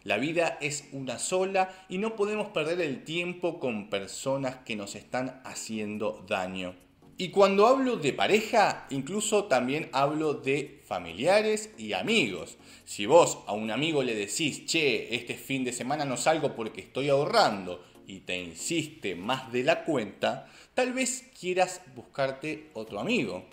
La 0.05 0.17
vida 0.17 0.57
es 0.61 0.87
una 0.93 1.19
sola 1.19 1.85
y 1.89 1.97
no 1.97 2.15
podemos 2.15 2.47
perder 2.47 2.79
el 2.79 3.03
tiempo 3.03 3.59
con 3.59 3.89
personas 3.89 4.55
que 4.65 4.77
nos 4.77 4.95
están 4.95 5.41
haciendo 5.43 6.23
daño. 6.25 6.73
Y 7.17 7.31
cuando 7.31 7.67
hablo 7.67 7.97
de 7.97 8.13
pareja, 8.13 8.87
incluso 8.89 9.43
también 9.45 9.89
hablo 9.91 10.35
de 10.35 10.81
familiares 10.85 11.71
y 11.77 11.91
amigos. 11.91 12.57
Si 12.85 13.05
vos 13.05 13.39
a 13.45 13.51
un 13.51 13.71
amigo 13.71 14.03
le 14.03 14.15
decís, 14.15 14.65
che, 14.65 15.13
este 15.13 15.35
fin 15.35 15.65
de 15.65 15.73
semana 15.73 16.05
no 16.05 16.15
salgo 16.15 16.55
porque 16.55 16.79
estoy 16.79 17.09
ahorrando 17.09 17.83
y 18.07 18.21
te 18.21 18.41
insiste 18.41 19.15
más 19.15 19.51
de 19.51 19.63
la 19.63 19.83
cuenta, 19.83 20.47
tal 20.73 20.93
vez 20.93 21.29
quieras 21.39 21.81
buscarte 21.95 22.69
otro 22.73 22.99
amigo. 22.99 23.43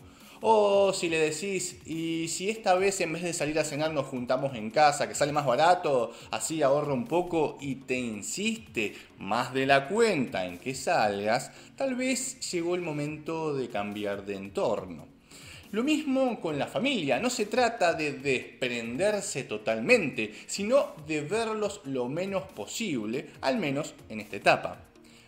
O 0.43 0.95
si 0.95 1.11
le 1.11 1.19
decís, 1.19 1.87
y 1.87 2.29
si 2.29 2.49
esta 2.49 2.75
vez 2.75 3.01
en 3.03 3.13
vez 3.13 3.23
de 3.23 3.35
salir 3.35 3.59
a 3.59 3.65
cenar 3.65 3.93
nos 3.93 4.07
juntamos 4.07 4.55
en 4.55 4.71
casa, 4.71 5.07
que 5.07 5.15
sale 5.15 5.33
más 5.33 5.45
barato, 5.45 6.13
así 6.31 6.63
ahorro 6.63 6.95
un 6.95 7.07
poco 7.07 7.59
y 7.61 7.75
te 7.75 7.99
insiste 7.99 8.95
más 9.19 9.53
de 9.53 9.67
la 9.67 9.87
cuenta 9.87 10.47
en 10.47 10.59
que 10.59 10.75
salgas, 10.75 11.53
tal 11.77 11.95
vez 11.95 12.41
llegó 12.51 12.75
el 12.75 12.81
momento 12.81 13.55
de 13.55 13.69
cambiar 13.69 14.25
de 14.25 14.37
entorno. 14.37 15.20
Lo 15.73 15.85
mismo 15.85 16.41
con 16.41 16.59
la 16.59 16.67
familia, 16.67 17.21
no 17.21 17.31
se 17.31 17.47
trata 17.47 17.95
de 17.95 18.15
desprenderse 18.15 19.45
totalmente, 19.45 20.35
sino 20.47 20.97
de 21.07 21.21
verlos 21.21 21.81
lo 21.85 22.09
menos 22.09 22.43
posible, 22.43 23.31
al 23.41 23.59
menos 23.59 23.95
en 24.09 24.19
esta 24.19 24.37
etapa. 24.37 24.81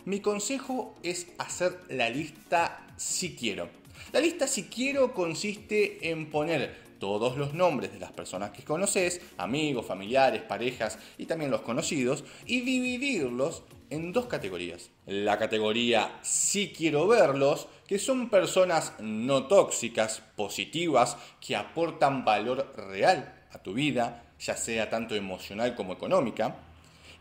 Mi 0.04 0.18
consejo 0.18 0.96
es 1.04 1.28
hacer 1.38 1.78
la 1.90 2.10
lista 2.10 2.88
si 2.96 3.36
quiero. 3.36 3.68
La 4.12 4.18
lista 4.18 4.48
si 4.48 4.64
quiero 4.64 5.14
consiste 5.14 6.10
en 6.10 6.28
poner 6.28 6.74
todos 7.02 7.36
los 7.36 7.52
nombres 7.52 7.92
de 7.92 7.98
las 7.98 8.12
personas 8.12 8.52
que 8.52 8.62
conoces, 8.62 9.20
amigos, 9.36 9.86
familiares, 9.86 10.40
parejas 10.42 11.00
y 11.18 11.26
también 11.26 11.50
los 11.50 11.62
conocidos, 11.62 12.22
y 12.46 12.60
dividirlos 12.60 13.64
en 13.90 14.12
dos 14.12 14.26
categorías. 14.26 14.90
La 15.06 15.36
categoría 15.36 16.20
si 16.22 16.72
quiero 16.72 17.08
verlos, 17.08 17.66
que 17.88 17.98
son 17.98 18.30
personas 18.30 18.92
no 19.00 19.48
tóxicas, 19.48 20.22
positivas, 20.36 21.16
que 21.40 21.56
aportan 21.56 22.24
valor 22.24 22.72
real 22.76 23.34
a 23.50 23.58
tu 23.58 23.74
vida, 23.74 24.22
ya 24.38 24.56
sea 24.56 24.88
tanto 24.88 25.16
emocional 25.16 25.74
como 25.74 25.94
económica 25.94 26.54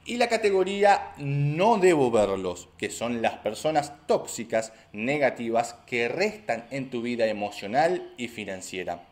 y 0.06 0.18
la 0.18 0.30
categoría 0.30 1.14
no 1.18 1.80
debo 1.80 2.12
verlos, 2.12 2.70
que 2.78 2.92
son 2.92 3.24
las 3.24 3.38
personas 3.38 3.94
tóxicas, 4.06 4.74
negativas, 4.94 5.74
que 5.88 6.08
restan 6.08 6.68
en 6.70 6.92
tu 6.92 7.02
vida 7.02 7.26
emocional 7.26 8.14
y 8.18 8.28
financiera. 8.28 9.11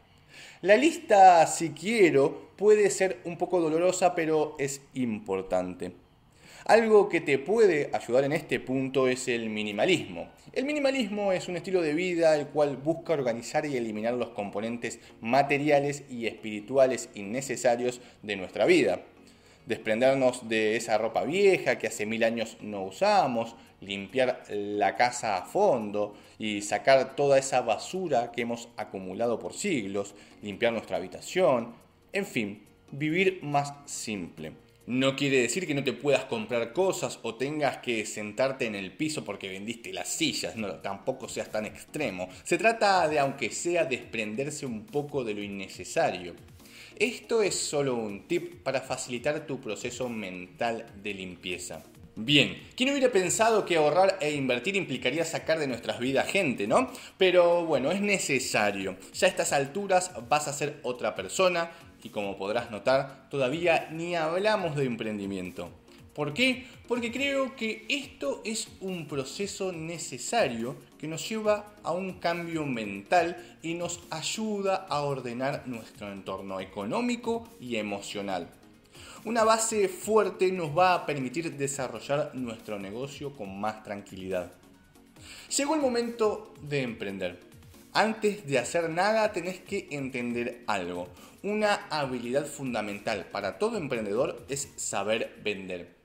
La 0.62 0.76
lista, 0.76 1.48
si 1.48 1.70
quiero, 1.70 2.50
puede 2.58 2.90
ser 2.90 3.22
un 3.24 3.38
poco 3.38 3.62
dolorosa, 3.62 4.14
pero 4.14 4.58
es 4.60 4.82
importante. 4.94 5.94
Algo 6.66 7.08
que 7.08 7.22
te 7.22 7.40
puede 7.40 7.90
ayudar 7.94 8.26
en 8.26 8.34
este 8.34 8.60
punto 8.60 9.08
es 9.08 9.30
el 9.30 9.50
minimalismo. 9.50 10.28
El 10.52 10.66
minimalismo 10.66 11.32
es 11.32 11.48
un 11.48 11.56
estilo 11.56 11.82
de 11.82 11.94
vida 11.94 12.36
el 12.36 12.48
cual 12.48 12.76
busca 12.76 13.14
organizar 13.14 13.66
y 13.66 13.78
eliminar 13.78 14.16
los 14.16 14.32
componentes 14.32 15.00
materiales 15.22 16.04
y 16.10 16.28
espirituales 16.28 17.08
innecesarios 17.16 18.02
de 18.22 18.36
nuestra 18.36 18.66
vida. 18.66 19.00
Desprendernos 19.70 20.50
de 20.50 20.78
esa 20.78 20.98
ropa 20.98 21.24
vieja 21.26 21.78
que 21.78 21.86
hace 21.86 22.08
mil 22.08 22.24
años 22.24 22.58
no 22.60 22.86
usamos, 22.86 23.56
limpiar 23.82 24.44
la 24.50 24.96
casa 24.96 25.38
a 25.38 25.46
fondo 25.46 26.16
y 26.40 26.64
sacar 26.64 27.16
toda 27.16 27.38
esa 27.38 27.62
basura 27.62 28.32
que 28.32 28.42
hemos 28.42 28.70
acumulado 28.78 29.38
por 29.38 29.54
siglos, 29.54 30.16
limpiar 30.42 30.74
nuestra 30.74 30.98
habitación, 30.98 31.76
en 32.14 32.26
fin, 32.26 32.64
vivir 32.90 33.44
más 33.44 33.76
simple. 33.86 34.54
No 34.88 35.16
quiere 35.16 35.40
decir 35.40 35.68
que 35.68 35.76
no 35.76 35.84
te 35.84 35.94
puedas 35.94 36.26
comprar 36.26 36.74
cosas 36.74 37.20
o 37.22 37.36
tengas 37.36 37.78
que 37.78 38.08
sentarte 38.08 38.66
en 38.66 38.74
el 38.74 38.92
piso 38.92 39.24
porque 39.24 39.50
vendiste 39.50 39.94
las 39.94 40.10
sillas, 40.10 40.56
no, 40.56 40.78
tampoco 40.78 41.30
seas 41.30 41.52
tan 41.52 41.68
extremo. 41.68 42.28
Se 42.44 42.58
trata 42.58 43.08
de, 43.08 43.20
aunque 43.20 43.52
sea, 43.52 43.86
desprenderse 43.86 44.66
un 44.66 44.88
poco 44.88 45.24
de 45.24 45.36
lo 45.36 45.44
innecesario. 45.44 46.34
Esto 47.00 47.42
es 47.42 47.56
solo 47.56 47.96
un 47.96 48.28
tip 48.28 48.62
para 48.62 48.82
facilitar 48.82 49.48
tu 49.48 49.62
proceso 49.62 50.10
mental 50.10 50.86
de 51.02 51.14
limpieza. 51.14 51.82
Bien, 52.18 52.62
¿quién 52.76 52.90
hubiera 52.90 53.10
pensado 53.10 53.64
que 53.66 53.78
ahorrar 53.78 54.18
e 54.20 54.34
invertir 54.34 54.76
implicaría 54.76 55.24
sacar 55.24 55.60
de 55.60 55.68
nuestras 55.68 56.00
vidas 56.00 56.28
gente, 56.28 56.68
no? 56.68 56.92
Pero 57.18 57.66
bueno, 57.66 57.94
es 57.94 58.02
necesario. 58.02 58.98
Ya 59.14 59.28
a 59.28 59.30
estas 59.30 59.54
alturas 59.54 60.12
vas 60.28 60.50
a 60.50 60.54
ser 60.54 60.82
otra 60.84 61.16
persona 61.16 61.72
y 62.04 62.10
como 62.10 62.38
podrás 62.38 62.70
notar, 62.70 63.30
todavía 63.30 63.88
ni 63.94 64.18
hablamos 64.18 64.76
de 64.76 64.84
emprendimiento. 64.84 65.72
¿Por 66.20 66.34
qué? 66.34 66.66
Porque 66.86 67.14
creo 67.14 67.56
que 67.56 67.86
esto 67.88 68.42
es 68.44 68.68
un 68.82 69.08
proceso 69.08 69.72
necesario 69.72 70.76
que 70.98 71.08
nos 71.08 71.30
lleva 71.30 71.76
a 71.82 71.94
un 71.94 72.20
cambio 72.20 72.66
mental 72.66 73.58
y 73.62 73.76
nos 73.76 74.02
ayuda 74.10 74.86
a 74.90 75.00
ordenar 75.04 75.66
nuestro 75.66 76.12
entorno 76.12 76.60
económico 76.60 77.48
y 77.62 77.78
emocional. 77.78 78.50
Una 79.24 79.46
base 79.46 79.88
fuerte 79.88 80.52
nos 80.52 80.78
va 80.78 80.94
a 80.94 81.06
permitir 81.06 81.56
desarrollar 81.56 82.36
nuestro 82.36 82.78
negocio 82.78 83.34
con 83.34 83.58
más 83.58 83.82
tranquilidad. 83.82 84.52
Llegó 85.56 85.76
el 85.76 85.82
momento 85.82 86.54
de 86.62 86.82
emprender. 86.82 87.40
Antes 87.94 88.46
de 88.46 88.60
hacer 88.60 88.90
nada 88.90 89.32
tenés 89.32 89.62
que 89.62 89.88
entender 89.92 90.66
algo. 90.68 91.08
Una 91.44 91.88
habilidad 91.90 92.46
fundamental 92.46 93.28
para 93.32 93.58
todo 93.58 93.78
emprendedor 93.78 94.46
es 94.50 94.68
saber 94.76 95.40
vender. 95.46 95.99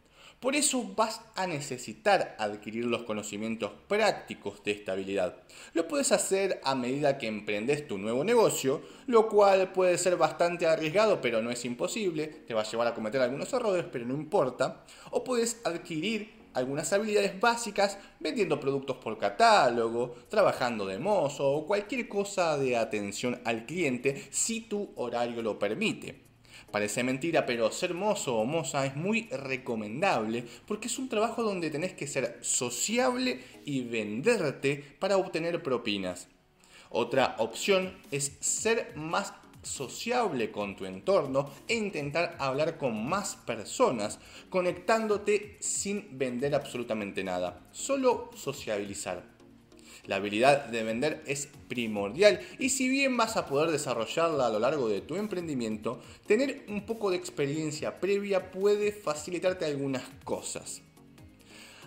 Por 0.45 0.55
eso 0.57 0.85
vas 0.95 1.23
a 1.37 1.47
necesitar 1.47 2.37
adquirir 2.39 2.85
los 2.85 3.05
conocimientos 3.05 3.73
prácticos 3.89 4.63
de 4.63 4.73
esta 4.73 4.93
habilidad. 4.93 5.37
Lo 5.73 5.89
puedes 5.89 6.13
hacer 6.13 6.61
a 6.65 6.75
medida 6.75 7.17
que 7.17 7.29
emprendes 7.29 7.89
tu 7.89 7.97
nuevo 7.97 8.25
negocio, 8.25 8.83
lo 9.07 9.27
cual 9.31 9.73
puede 9.73 9.97
ser 9.97 10.19
bastante 10.19 10.67
arriesgado, 10.67 11.23
pero 11.23 11.41
no 11.41 11.51
es 11.51 11.65
imposible. 11.65 12.27
Te 12.27 12.53
va 12.53 12.61
a 12.61 12.71
llevar 12.71 12.89
a 12.89 12.95
cometer 12.95 13.23
algunos 13.23 13.51
errores, 13.55 13.87
pero 13.91 14.05
no 14.05 14.13
importa. 14.13 14.85
O 15.13 15.25
puedes 15.25 15.63
adquirir 15.65 16.35
algunas 16.53 16.93
habilidades 16.93 17.41
básicas 17.41 17.97
vendiendo 18.21 18.61
productos 18.61 18.99
por 18.99 19.17
catálogo, 19.17 20.15
trabajando 20.29 20.85
de 20.85 20.99
mozo 20.99 21.51
o 21.51 21.67
cualquier 21.67 22.07
cosa 22.07 22.59
de 22.59 22.77
atención 22.77 23.41
al 23.47 23.65
cliente 23.65 24.29
si 24.31 24.61
tu 24.61 24.93
horario 24.97 25.41
lo 25.41 25.59
permite. 25.59 26.24
Parece 26.75 27.05
mentira, 27.05 27.47
pero 27.47 27.71
ser 27.71 27.95
mozo 27.95 28.35
o 28.35 28.45
moza 28.45 28.85
es 28.85 28.97
muy 28.97 29.29
recomendable 29.31 30.45
porque 30.67 30.89
es 30.89 30.99
un 30.99 31.09
trabajo 31.09 31.45
donde 31.45 31.71
tenés 31.71 31.93
que 31.93 32.09
ser 32.09 32.41
sociable 32.41 33.41
y 33.65 33.83
venderte 33.83 34.83
para 34.99 35.17
obtener 35.17 35.63
propinas. 35.63 36.27
Otra 36.91 37.37
opción 37.39 37.97
es 38.11 38.33
ser 38.41 38.91
más 38.97 39.35
sociable 39.63 40.51
con 40.51 40.75
tu 40.75 40.85
entorno 40.85 41.49
e 41.69 41.77
intentar 41.77 42.35
hablar 42.41 42.77
con 42.77 43.07
más 43.07 43.37
personas, 43.37 44.19
conectándote 44.51 45.59
sin 45.61 46.19
vender 46.19 46.57
absolutamente 46.57 47.23
nada, 47.23 47.69
solo 47.71 48.33
sociabilizar. 48.35 49.34
La 50.07 50.17
habilidad 50.17 50.67
de 50.67 50.83
vender 50.83 51.23
es 51.27 51.49
primordial 51.69 52.41
y 52.59 52.69
si 52.69 52.89
bien 52.89 53.17
vas 53.17 53.37
a 53.37 53.47
poder 53.47 53.71
desarrollarla 53.71 54.47
a 54.47 54.51
lo 54.51 54.59
largo 54.59 54.89
de 54.89 55.01
tu 55.01 55.17
emprendimiento, 55.17 56.03
tener 56.27 56.65
un 56.69 56.85
poco 56.85 57.11
de 57.11 57.17
experiencia 57.17 58.01
previa 58.01 58.51
puede 58.51 58.93
facilitarte 58.93 59.65
algunas 59.65 60.03
cosas. 60.25 60.83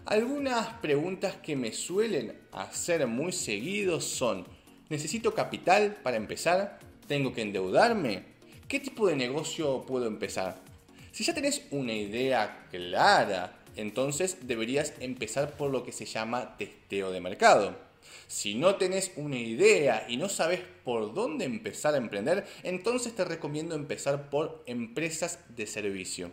Algunas 0.05 0.67
preguntas 0.75 1.35
que 1.35 1.55
me 1.55 1.73
suelen 1.73 2.33
hacer 2.53 3.05
muy 3.07 3.33
seguido 3.33 4.01
son, 4.01 4.47
¿necesito 4.89 5.35
capital 5.35 5.97
para 6.01 6.17
empezar? 6.17 6.79
¿Tengo 7.07 7.33
que 7.33 7.41
endeudarme? 7.41 8.23
¿Qué 8.67 8.79
tipo 8.79 9.07
de 9.07 9.15
negocio 9.15 9.85
puedo 9.85 10.07
empezar? 10.07 10.59
Si 11.11 11.23
ya 11.23 11.33
tenés 11.33 11.63
una 11.71 11.93
idea 11.93 12.67
clara, 12.71 13.59
entonces 13.75 14.47
deberías 14.47 14.93
empezar 14.99 15.55
por 15.55 15.71
lo 15.71 15.83
que 15.83 15.91
se 15.91 16.05
llama 16.05 16.57
testeo 16.57 17.11
de 17.11 17.21
mercado. 17.21 17.86
Si 18.27 18.55
no 18.55 18.75
tenés 18.75 19.11
una 19.15 19.37
idea 19.37 20.05
y 20.09 20.17
no 20.17 20.29
sabes 20.29 20.61
por 20.83 21.13
dónde 21.13 21.45
empezar 21.45 21.93
a 21.93 21.97
emprender, 21.97 22.45
entonces 22.63 23.15
te 23.15 23.23
recomiendo 23.23 23.75
empezar 23.75 24.29
por 24.29 24.63
empresas 24.65 25.39
de 25.55 25.65
servicio. 25.65 26.31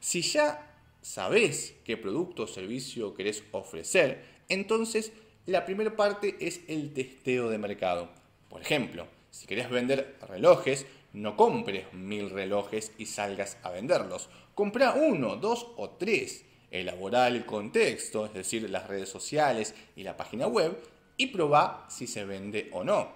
Si 0.00 0.22
ya 0.22 0.74
sabes 1.02 1.74
qué 1.84 1.96
producto 1.96 2.44
o 2.44 2.46
servicio 2.46 3.14
querés 3.14 3.44
ofrecer, 3.52 4.24
entonces 4.48 5.12
la 5.44 5.64
primera 5.64 5.94
parte 5.94 6.36
es 6.40 6.60
el 6.68 6.92
testeo 6.92 7.50
de 7.50 7.58
mercado. 7.58 8.08
Por 8.48 8.62
ejemplo, 8.62 9.06
si 9.30 9.46
querés 9.46 9.68
vender 9.68 10.16
relojes, 10.28 10.86
no 11.12 11.36
compres 11.36 11.92
mil 11.92 12.30
relojes 12.30 12.92
y 12.98 13.06
salgas 13.06 13.58
a 13.62 13.70
venderlos. 13.70 14.30
Compra 14.54 14.94
uno, 14.94 15.36
dos 15.36 15.66
o 15.76 15.90
tres. 15.90 16.45
Elabora 16.70 17.28
el 17.28 17.46
contexto, 17.46 18.26
es 18.26 18.34
decir, 18.34 18.68
las 18.68 18.88
redes 18.88 19.08
sociales 19.08 19.74
y 19.94 20.02
la 20.02 20.16
página 20.16 20.46
web, 20.46 20.76
y 21.16 21.28
probá 21.28 21.86
si 21.88 22.06
se 22.06 22.24
vende 22.24 22.68
o 22.72 22.84
no. 22.84 23.08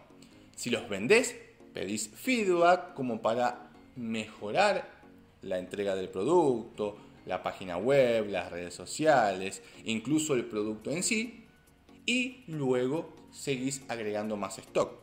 Si 0.56 0.70
los 0.70 0.88
vendés, 0.88 1.34
pedís 1.72 2.08
feedback 2.08 2.94
como 2.94 3.20
para 3.20 3.70
mejorar 3.96 4.88
la 5.42 5.58
entrega 5.58 5.94
del 5.94 6.08
producto, 6.08 6.96
la 7.26 7.42
página 7.42 7.76
web, 7.76 8.28
las 8.28 8.50
redes 8.50 8.74
sociales, 8.74 9.62
incluso 9.84 10.34
el 10.34 10.44
producto 10.44 10.90
en 10.90 11.02
sí, 11.02 11.46
y 12.06 12.44
luego 12.46 13.14
seguís 13.30 13.82
agregando 13.88 14.36
más 14.36 14.58
stock. 14.58 15.00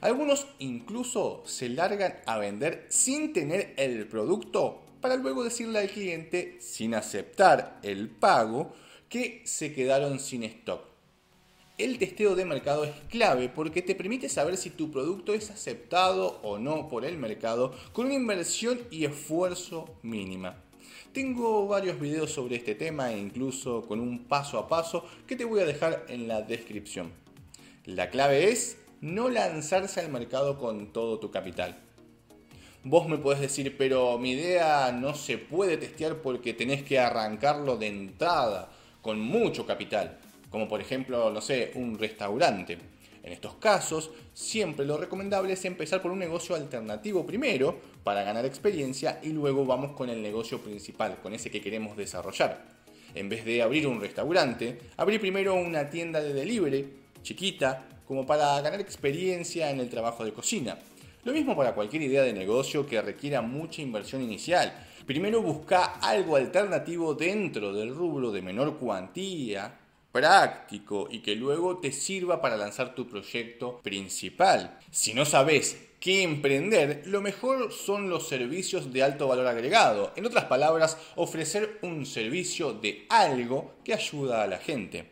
Algunos 0.00 0.46
incluso 0.58 1.42
se 1.44 1.68
largan 1.68 2.16
a 2.26 2.38
vender 2.38 2.86
sin 2.88 3.32
tener 3.32 3.74
el 3.76 4.06
producto 4.06 4.80
para 5.00 5.16
luego 5.16 5.44
decirle 5.44 5.78
al 5.78 5.90
cliente, 5.90 6.58
sin 6.60 6.94
aceptar 6.94 7.78
el 7.82 8.08
pago, 8.08 8.74
que 9.08 9.42
se 9.44 9.72
quedaron 9.72 10.20
sin 10.20 10.44
stock. 10.44 10.84
El 11.78 11.98
testeo 11.98 12.34
de 12.34 12.44
mercado 12.44 12.84
es 12.84 12.92
clave 13.08 13.48
porque 13.48 13.80
te 13.80 13.94
permite 13.94 14.28
saber 14.28 14.56
si 14.56 14.68
tu 14.68 14.90
producto 14.90 15.32
es 15.32 15.50
aceptado 15.50 16.38
o 16.42 16.58
no 16.58 16.88
por 16.88 17.06
el 17.06 17.16
mercado 17.16 17.74
con 17.92 18.06
una 18.06 18.14
inversión 18.14 18.78
y 18.90 19.06
esfuerzo 19.06 19.98
mínima. 20.02 20.62
Tengo 21.12 21.66
varios 21.66 21.98
videos 21.98 22.30
sobre 22.30 22.56
este 22.56 22.74
tema 22.74 23.12
e 23.12 23.18
incluso 23.18 23.82
con 23.88 23.98
un 23.98 24.24
paso 24.24 24.58
a 24.58 24.68
paso 24.68 25.06
que 25.26 25.36
te 25.36 25.44
voy 25.44 25.60
a 25.60 25.64
dejar 25.64 26.04
en 26.08 26.28
la 26.28 26.42
descripción. 26.42 27.12
La 27.86 28.10
clave 28.10 28.50
es 28.50 28.76
no 29.00 29.30
lanzarse 29.30 30.00
al 30.00 30.10
mercado 30.10 30.58
con 30.58 30.92
todo 30.92 31.18
tu 31.18 31.30
capital. 31.30 31.80
Vos 32.82 33.06
me 33.06 33.18
podés 33.18 33.40
decir, 33.40 33.76
pero 33.76 34.16
mi 34.16 34.30
idea 34.30 34.90
no 34.90 35.14
se 35.14 35.36
puede 35.36 35.76
testear 35.76 36.16
porque 36.22 36.54
tenés 36.54 36.82
que 36.82 36.98
arrancarlo 36.98 37.76
de 37.76 37.88
entrada, 37.88 38.70
con 39.02 39.20
mucho 39.20 39.66
capital, 39.66 40.18
como 40.48 40.66
por 40.66 40.80
ejemplo, 40.80 41.30
no 41.30 41.42
sé, 41.42 41.72
un 41.74 41.98
restaurante. 41.98 42.78
En 43.22 43.32
estos 43.32 43.56
casos, 43.56 44.10
siempre 44.32 44.86
lo 44.86 44.96
recomendable 44.96 45.52
es 45.52 45.64
empezar 45.66 46.00
por 46.00 46.10
un 46.10 46.20
negocio 46.20 46.56
alternativo 46.56 47.26
primero 47.26 47.78
para 48.02 48.22
ganar 48.22 48.46
experiencia 48.46 49.20
y 49.22 49.28
luego 49.28 49.66
vamos 49.66 49.92
con 49.92 50.08
el 50.08 50.22
negocio 50.22 50.62
principal, 50.62 51.18
con 51.22 51.34
ese 51.34 51.50
que 51.50 51.60
queremos 51.60 51.98
desarrollar. 51.98 52.64
En 53.14 53.28
vez 53.28 53.44
de 53.44 53.60
abrir 53.60 53.86
un 53.86 54.00
restaurante, 54.00 54.78
abrir 54.96 55.20
primero 55.20 55.54
una 55.54 55.90
tienda 55.90 56.22
de 56.22 56.32
delivery 56.32 56.94
chiquita 57.22 57.86
como 58.06 58.24
para 58.24 58.58
ganar 58.62 58.80
experiencia 58.80 59.70
en 59.70 59.80
el 59.80 59.90
trabajo 59.90 60.24
de 60.24 60.32
cocina. 60.32 60.78
Lo 61.22 61.32
mismo 61.32 61.54
para 61.54 61.74
cualquier 61.74 62.02
idea 62.02 62.22
de 62.22 62.32
negocio 62.32 62.86
que 62.86 63.02
requiera 63.02 63.42
mucha 63.42 63.82
inversión 63.82 64.22
inicial. 64.22 64.72
Primero 65.04 65.42
busca 65.42 65.98
algo 66.00 66.36
alternativo 66.36 67.14
dentro 67.14 67.74
del 67.74 67.94
rubro 67.94 68.32
de 68.32 68.40
menor 68.40 68.78
cuantía, 68.78 69.78
práctico 70.10 71.08
y 71.10 71.20
que 71.20 71.36
luego 71.36 71.78
te 71.78 71.92
sirva 71.92 72.40
para 72.40 72.56
lanzar 72.56 72.94
tu 72.94 73.06
proyecto 73.06 73.80
principal. 73.82 74.78
Si 74.90 75.12
no 75.12 75.26
sabes 75.26 75.88
que 76.00 76.22
emprender, 76.22 77.02
lo 77.04 77.20
mejor 77.20 77.70
son 77.70 78.08
los 78.08 78.26
servicios 78.26 78.90
de 78.90 79.02
alto 79.02 79.28
valor 79.28 79.46
agregado. 79.46 80.12
En 80.16 80.24
otras 80.24 80.46
palabras, 80.46 80.96
ofrecer 81.16 81.78
un 81.82 82.06
servicio 82.06 82.72
de 82.72 83.04
algo 83.10 83.74
que 83.84 83.92
ayuda 83.92 84.42
a 84.42 84.46
la 84.46 84.56
gente. 84.56 85.10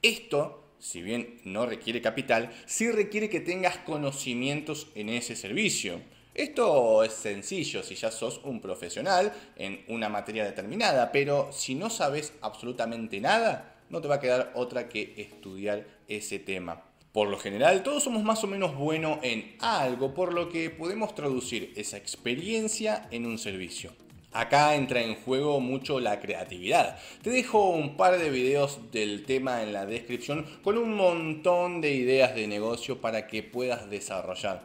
Esto 0.00 0.67
si 0.78 1.02
bien 1.02 1.40
no 1.44 1.66
requiere 1.66 2.00
capital, 2.00 2.50
sí 2.66 2.90
requiere 2.90 3.28
que 3.28 3.40
tengas 3.40 3.78
conocimientos 3.78 4.88
en 4.94 5.08
ese 5.08 5.36
servicio. 5.36 6.00
Esto 6.34 7.02
es 7.02 7.14
sencillo 7.14 7.82
si 7.82 7.96
ya 7.96 8.12
sos 8.12 8.40
un 8.44 8.60
profesional 8.60 9.32
en 9.56 9.84
una 9.88 10.08
materia 10.08 10.44
determinada, 10.44 11.10
pero 11.10 11.50
si 11.52 11.74
no 11.74 11.90
sabes 11.90 12.32
absolutamente 12.42 13.20
nada, 13.20 13.74
no 13.90 14.00
te 14.00 14.08
va 14.08 14.16
a 14.16 14.20
quedar 14.20 14.52
otra 14.54 14.88
que 14.88 15.14
estudiar 15.16 15.84
ese 16.06 16.38
tema. 16.38 16.84
Por 17.12 17.28
lo 17.28 17.38
general, 17.38 17.82
todos 17.82 18.04
somos 18.04 18.22
más 18.22 18.44
o 18.44 18.46
menos 18.46 18.76
buenos 18.76 19.18
en 19.22 19.56
algo, 19.58 20.14
por 20.14 20.32
lo 20.32 20.48
que 20.48 20.70
podemos 20.70 21.14
traducir 21.14 21.72
esa 21.74 21.96
experiencia 21.96 23.08
en 23.10 23.26
un 23.26 23.38
servicio. 23.38 23.92
Acá 24.32 24.74
entra 24.74 25.02
en 25.02 25.14
juego 25.14 25.58
mucho 25.58 26.00
la 26.00 26.20
creatividad. 26.20 26.98
Te 27.22 27.30
dejo 27.30 27.70
un 27.70 27.96
par 27.96 28.18
de 28.18 28.28
videos 28.28 28.78
del 28.92 29.24
tema 29.24 29.62
en 29.62 29.72
la 29.72 29.86
descripción 29.86 30.44
con 30.62 30.76
un 30.76 30.94
montón 30.94 31.80
de 31.80 31.94
ideas 31.94 32.34
de 32.34 32.46
negocio 32.46 33.00
para 33.00 33.26
que 33.26 33.42
puedas 33.42 33.88
desarrollar. 33.88 34.62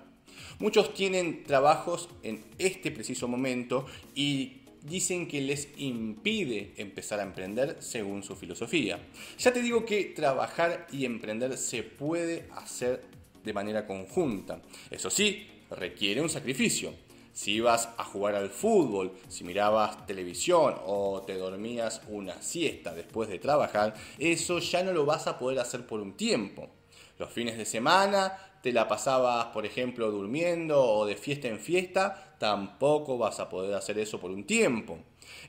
Muchos 0.60 0.94
tienen 0.94 1.44
trabajos 1.44 2.10
en 2.24 2.44
este 2.58 2.92
preciso 2.92 3.28
momento 3.28 3.86
y 4.14 4.64
dicen 4.84 5.28
que 5.28 5.42
les 5.42 5.70
impide 5.78 6.74
empezar 6.76 7.22
a 7.22 7.24
emprender 7.24 7.78
según 7.80 8.22
su 8.22 8.36
filosofía. 8.36 9.00
Ya 9.40 9.54
te 9.54 9.62
digo 9.62 9.86
que 9.86 10.04
trabajar 10.06 10.88
y 10.92 11.06
emprender 11.06 11.58
se 11.58 11.84
puede 11.84 12.48
hacer 12.52 13.02
de 13.44 13.54
manera 13.54 13.88
conjunta. 13.88 14.62
Eso 14.92 15.10
sí, 15.10 15.48
requiere 15.72 16.22
un 16.22 16.30
sacrificio. 16.30 16.94
Si 17.34 17.54
ibas 17.54 17.90
a 17.98 18.04
jugar 18.04 18.36
al 18.36 18.50
fútbol, 18.50 19.12
si 19.28 19.44
mirabas 19.44 20.06
televisión 20.06 20.76
o 20.86 21.24
te 21.24 21.36
dormías 21.36 22.02
una 22.08 22.42
siesta 22.42 22.94
después 22.94 23.28
de 23.28 23.40
trabajar, 23.40 23.96
eso 24.20 24.60
ya 24.60 24.84
no 24.84 24.94
lo 24.94 25.06
vas 25.06 25.26
a 25.28 25.40
poder 25.40 25.60
hacer 25.60 25.86
por 25.88 26.00
un 26.00 26.14
tiempo. 26.14 26.70
Los 27.18 27.32
fines 27.32 27.58
de 27.58 27.66
semana 27.66 28.38
te 28.62 28.72
la 28.72 28.88
pasabas, 28.88 29.48
por 29.48 29.66
ejemplo, 29.66 30.10
durmiendo 30.10 30.82
o 30.82 31.06
de 31.06 31.16
fiesta 31.16 31.48
en 31.48 31.60
fiesta, 31.60 32.36
tampoco 32.40 33.18
vas 33.18 33.40
a 33.40 33.50
poder 33.50 33.74
hacer 33.74 34.00
eso 34.00 34.20
por 34.20 34.32
un 34.32 34.46
tiempo. 34.46 35.00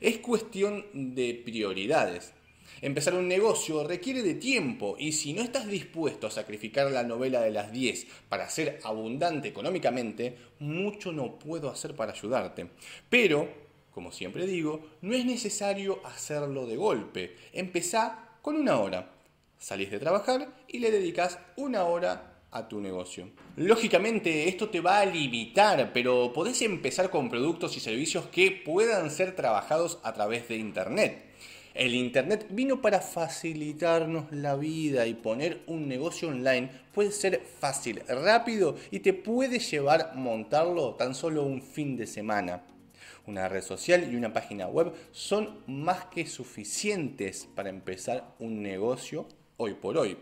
Es 0.01 0.17
cuestión 0.17 0.85
de 0.93 1.41
prioridades. 1.45 2.33
Empezar 2.81 3.13
un 3.13 3.27
negocio 3.27 3.83
requiere 3.87 4.21
de 4.21 4.35
tiempo 4.35 4.95
y 4.99 5.13
si 5.13 5.33
no 5.33 5.41
estás 5.41 5.67
dispuesto 5.67 6.27
a 6.27 6.31
sacrificar 6.31 6.91
la 6.91 7.03
novela 7.03 7.41
de 7.41 7.51
las 7.51 7.71
10 7.71 8.07
para 8.27 8.49
ser 8.49 8.79
abundante 8.83 9.47
económicamente, 9.47 10.35
mucho 10.59 11.11
no 11.11 11.39
puedo 11.39 11.69
hacer 11.69 11.95
para 11.95 12.11
ayudarte. 12.11 12.67
Pero, 13.09 13.47
como 13.91 14.11
siempre 14.11 14.45
digo, 14.45 14.85
no 15.01 15.15
es 15.15 15.25
necesario 15.25 16.01
hacerlo 16.03 16.65
de 16.65 16.75
golpe. 16.75 17.35
Empezá 17.53 18.37
con 18.41 18.55
una 18.57 18.79
hora. 18.79 19.11
Salís 19.57 19.89
de 19.89 19.99
trabajar 19.99 20.49
y 20.67 20.79
le 20.79 20.91
dedicas 20.91 21.39
una 21.55 21.85
hora 21.85 22.35
a 22.51 22.67
tu 22.67 22.79
negocio. 22.79 23.29
Lógicamente 23.57 24.47
esto 24.47 24.69
te 24.69 24.79
va 24.79 24.99
a 24.99 25.05
limitar, 25.05 25.91
pero 25.93 26.31
podés 26.33 26.61
empezar 26.61 27.09
con 27.09 27.29
productos 27.29 27.75
y 27.75 27.79
servicios 27.79 28.25
que 28.27 28.51
puedan 28.51 29.11
ser 29.11 29.35
trabajados 29.35 29.99
a 30.03 30.13
través 30.13 30.47
de 30.47 30.57
Internet. 30.57 31.24
El 31.75 31.93
Internet 31.93 32.47
vino 32.51 32.81
para 32.81 33.01
facilitarnos 33.01 34.31
la 34.31 34.55
vida 34.55 35.07
y 35.07 35.13
poner 35.13 35.59
un 35.67 35.89
negocio 35.89 36.29
online 36.29 36.69
puede 36.93 37.11
ser 37.11 37.41
fácil, 37.59 38.01
rápido 38.07 38.77
y 38.91 39.01
te 39.01 39.11
puede 39.11 39.59
llevar 39.59 40.15
montarlo 40.15 40.93
tan 40.93 41.13
solo 41.13 41.43
un 41.43 41.61
fin 41.61 41.97
de 41.97 42.07
semana. 42.07 42.63
Una 43.27 43.49
red 43.49 43.61
social 43.61 44.09
y 44.09 44.15
una 44.15 44.31
página 44.31 44.67
web 44.67 44.93
son 45.11 45.63
más 45.67 46.05
que 46.05 46.25
suficientes 46.25 47.45
para 47.53 47.71
empezar 47.71 48.23
un 48.39 48.61
negocio 48.61 49.27
hoy 49.57 49.73
por 49.73 49.97
hoy. 49.97 50.15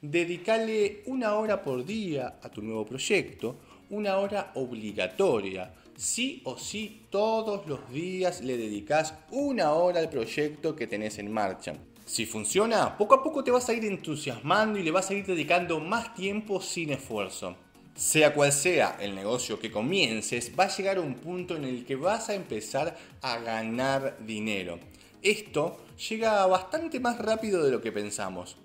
Dedicale 0.00 1.02
una 1.04 1.34
hora 1.34 1.62
por 1.62 1.84
día 1.84 2.38
a 2.40 2.48
tu 2.48 2.62
nuevo 2.62 2.86
proyecto, 2.86 3.56
una 3.90 4.16
hora 4.16 4.52
obligatoria. 4.54 5.70
Sí 5.98 6.42
o 6.44 6.56
sí, 6.56 7.06
todos 7.10 7.66
los 7.66 7.90
días 7.90 8.40
le 8.42 8.56
dedicas 8.56 9.14
una 9.32 9.72
hora 9.72 9.98
al 9.98 10.08
proyecto 10.08 10.76
que 10.76 10.86
tenés 10.86 11.18
en 11.18 11.32
marcha. 11.32 11.74
Si 12.06 12.24
funciona, 12.24 12.96
poco 12.96 13.16
a 13.16 13.22
poco 13.24 13.42
te 13.42 13.50
vas 13.50 13.68
a 13.68 13.72
ir 13.72 13.84
entusiasmando 13.84 14.78
y 14.78 14.84
le 14.84 14.92
vas 14.92 15.10
a 15.10 15.14
ir 15.14 15.26
dedicando 15.26 15.80
más 15.80 16.14
tiempo 16.14 16.60
sin 16.62 16.90
esfuerzo. 16.90 17.56
Sea 17.96 18.32
cual 18.32 18.52
sea 18.52 18.96
el 19.00 19.16
negocio 19.16 19.58
que 19.58 19.72
comiences, 19.72 20.52
va 20.56 20.66
a 20.66 20.76
llegar 20.76 21.00
un 21.00 21.16
punto 21.16 21.56
en 21.56 21.64
el 21.64 21.84
que 21.84 21.96
vas 21.96 22.28
a 22.28 22.34
empezar 22.34 22.96
a 23.20 23.40
ganar 23.40 24.18
dinero. 24.24 24.78
Esto 25.20 25.78
llega 26.08 26.46
bastante 26.46 27.00
más 27.00 27.18
rápido 27.18 27.64
de 27.64 27.72
lo 27.72 27.80
que 27.80 27.90
pensamos. 27.90 28.56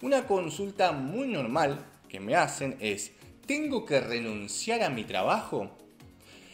Una 0.00 0.26
consulta 0.26 0.92
muy 0.92 1.28
normal 1.28 1.84
que 2.08 2.18
me 2.18 2.34
hacen 2.34 2.78
es, 2.80 3.12
¿tengo 3.44 3.84
que 3.84 4.00
renunciar 4.00 4.82
a 4.82 4.88
mi 4.88 5.04
trabajo? 5.04 5.76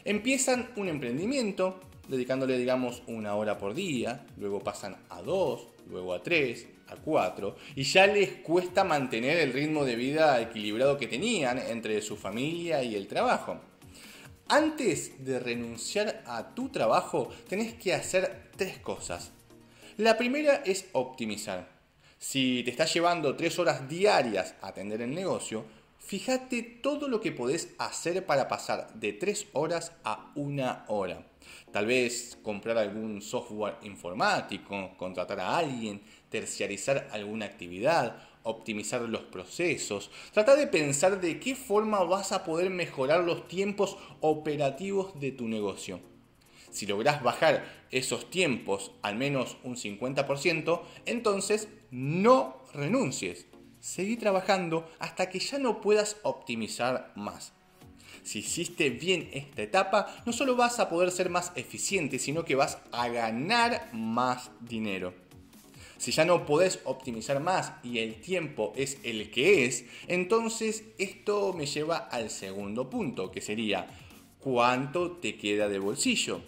Empiezan 0.04 0.70
un 0.76 0.88
emprendimiento 0.88 1.80
dedicándole 2.08 2.58
digamos 2.58 3.02
una 3.06 3.34
hora 3.34 3.58
por 3.58 3.74
día, 3.74 4.26
luego 4.36 4.60
pasan 4.60 4.96
a 5.08 5.22
dos, 5.22 5.68
luego 5.88 6.12
a 6.12 6.22
tres, 6.22 6.66
a 6.88 6.96
cuatro, 6.96 7.56
y 7.74 7.84
ya 7.84 8.06
les 8.06 8.30
cuesta 8.42 8.84
mantener 8.84 9.38
el 9.38 9.52
ritmo 9.52 9.84
de 9.84 9.96
vida 9.96 10.40
equilibrado 10.40 10.98
que 10.98 11.06
tenían 11.06 11.58
entre 11.58 12.02
su 12.02 12.16
familia 12.16 12.82
y 12.82 12.94
el 12.94 13.06
trabajo. 13.06 13.58
Antes 14.48 15.24
de 15.24 15.38
renunciar 15.38 16.22
a 16.26 16.54
tu 16.54 16.68
trabajo, 16.68 17.30
tenés 17.48 17.74
que 17.74 17.94
hacer 17.94 18.50
tres 18.56 18.78
cosas. 18.78 19.32
La 19.96 20.18
primera 20.18 20.56
es 20.56 20.86
optimizar. 20.92 21.72
Si 22.18 22.62
te 22.64 22.70
está 22.70 22.84
llevando 22.84 23.36
tres 23.36 23.58
horas 23.58 23.88
diarias 23.88 24.54
a 24.60 24.68
atender 24.68 25.00
el 25.02 25.14
negocio, 25.14 25.64
fíjate 26.06 26.62
todo 26.62 27.08
lo 27.08 27.20
que 27.20 27.32
podés 27.32 27.74
hacer 27.78 28.24
para 28.26 28.48
pasar 28.48 28.92
de 28.94 29.12
tres 29.12 29.46
horas 29.52 29.92
a 30.04 30.30
una 30.34 30.84
hora. 30.88 31.26
Tal 31.72 31.86
vez 31.86 32.38
comprar 32.42 32.78
algún 32.78 33.20
software 33.22 33.76
informático, 33.82 34.92
contratar 34.96 35.40
a 35.40 35.56
alguien, 35.56 36.02
terciarizar 36.28 37.08
alguna 37.12 37.46
actividad, 37.46 38.16
optimizar 38.42 39.00
los 39.02 39.22
procesos. 39.22 40.10
Trata 40.32 40.54
de 40.56 40.66
pensar 40.66 41.20
de 41.20 41.40
qué 41.40 41.54
forma 41.54 42.04
vas 42.04 42.32
a 42.32 42.44
poder 42.44 42.70
mejorar 42.70 43.24
los 43.24 43.48
tiempos 43.48 43.96
operativos 44.20 45.18
de 45.18 45.32
tu 45.32 45.48
negocio. 45.48 46.00
Si 46.70 46.86
lográs 46.86 47.22
bajar 47.22 47.64
esos 47.90 48.30
tiempos 48.30 48.92
al 49.02 49.16
menos 49.16 49.56
un 49.62 49.76
50%, 49.76 50.82
entonces 51.06 51.68
no 51.90 52.62
renuncies. 52.74 53.46
Seguí 53.84 54.16
trabajando 54.16 54.88
hasta 54.98 55.28
que 55.28 55.38
ya 55.38 55.58
no 55.58 55.82
puedas 55.82 56.16
optimizar 56.22 57.12
más. 57.16 57.52
Si 58.22 58.38
hiciste 58.38 58.88
bien 58.88 59.28
esta 59.34 59.60
etapa, 59.60 60.22
no 60.24 60.32
solo 60.32 60.56
vas 60.56 60.80
a 60.80 60.88
poder 60.88 61.10
ser 61.10 61.28
más 61.28 61.52
eficiente, 61.54 62.18
sino 62.18 62.46
que 62.46 62.54
vas 62.54 62.78
a 62.92 63.08
ganar 63.08 63.90
más 63.92 64.50
dinero. 64.60 65.12
Si 65.98 66.12
ya 66.12 66.24
no 66.24 66.46
podés 66.46 66.80
optimizar 66.84 67.40
más 67.40 67.74
y 67.82 67.98
el 67.98 68.22
tiempo 68.22 68.72
es 68.74 68.96
el 69.02 69.30
que 69.30 69.66
es, 69.66 69.84
entonces 70.08 70.84
esto 70.96 71.52
me 71.52 71.66
lleva 71.66 71.98
al 71.98 72.30
segundo 72.30 72.88
punto, 72.88 73.30
que 73.30 73.42
sería 73.42 73.86
cuánto 74.38 75.18
te 75.18 75.36
queda 75.36 75.68
de 75.68 75.78
bolsillo 75.78 76.40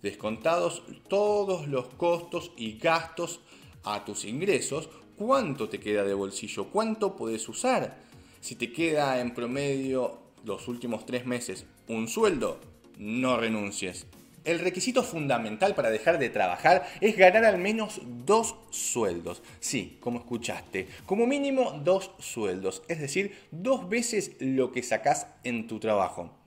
descontados 0.00 0.82
todos 1.08 1.68
los 1.68 1.88
costos 1.90 2.50
y 2.56 2.78
gastos 2.78 3.40
a 3.84 4.04
tus 4.04 4.24
ingresos, 4.24 4.88
¿cuánto 5.24 5.68
te 5.68 5.78
queda 5.78 6.02
de 6.02 6.14
bolsillo? 6.14 6.64
¿Cuánto 6.64 7.14
puedes 7.14 7.48
usar? 7.48 7.96
Si 8.40 8.56
te 8.56 8.72
queda 8.72 9.20
en 9.20 9.32
promedio 9.32 10.18
los 10.44 10.66
últimos 10.66 11.06
tres 11.06 11.26
meses 11.26 11.64
un 11.86 12.08
sueldo, 12.08 12.58
no 12.98 13.36
renuncies. 13.36 14.06
El 14.44 14.58
requisito 14.58 15.04
fundamental 15.04 15.76
para 15.76 15.90
dejar 15.90 16.18
de 16.18 16.28
trabajar 16.28 16.88
es 17.00 17.16
ganar 17.16 17.44
al 17.44 17.58
menos 17.58 18.00
dos 18.26 18.56
sueldos. 18.70 19.42
Sí, 19.60 19.98
como 20.00 20.18
escuchaste, 20.18 20.88
como 21.06 21.28
mínimo 21.28 21.80
dos 21.84 22.10
sueldos, 22.18 22.82
es 22.88 22.98
decir, 22.98 23.36
dos 23.52 23.88
veces 23.88 24.32
lo 24.40 24.72
que 24.72 24.82
sacás 24.82 25.28
en 25.44 25.68
tu 25.68 25.78
trabajo. 25.78 26.41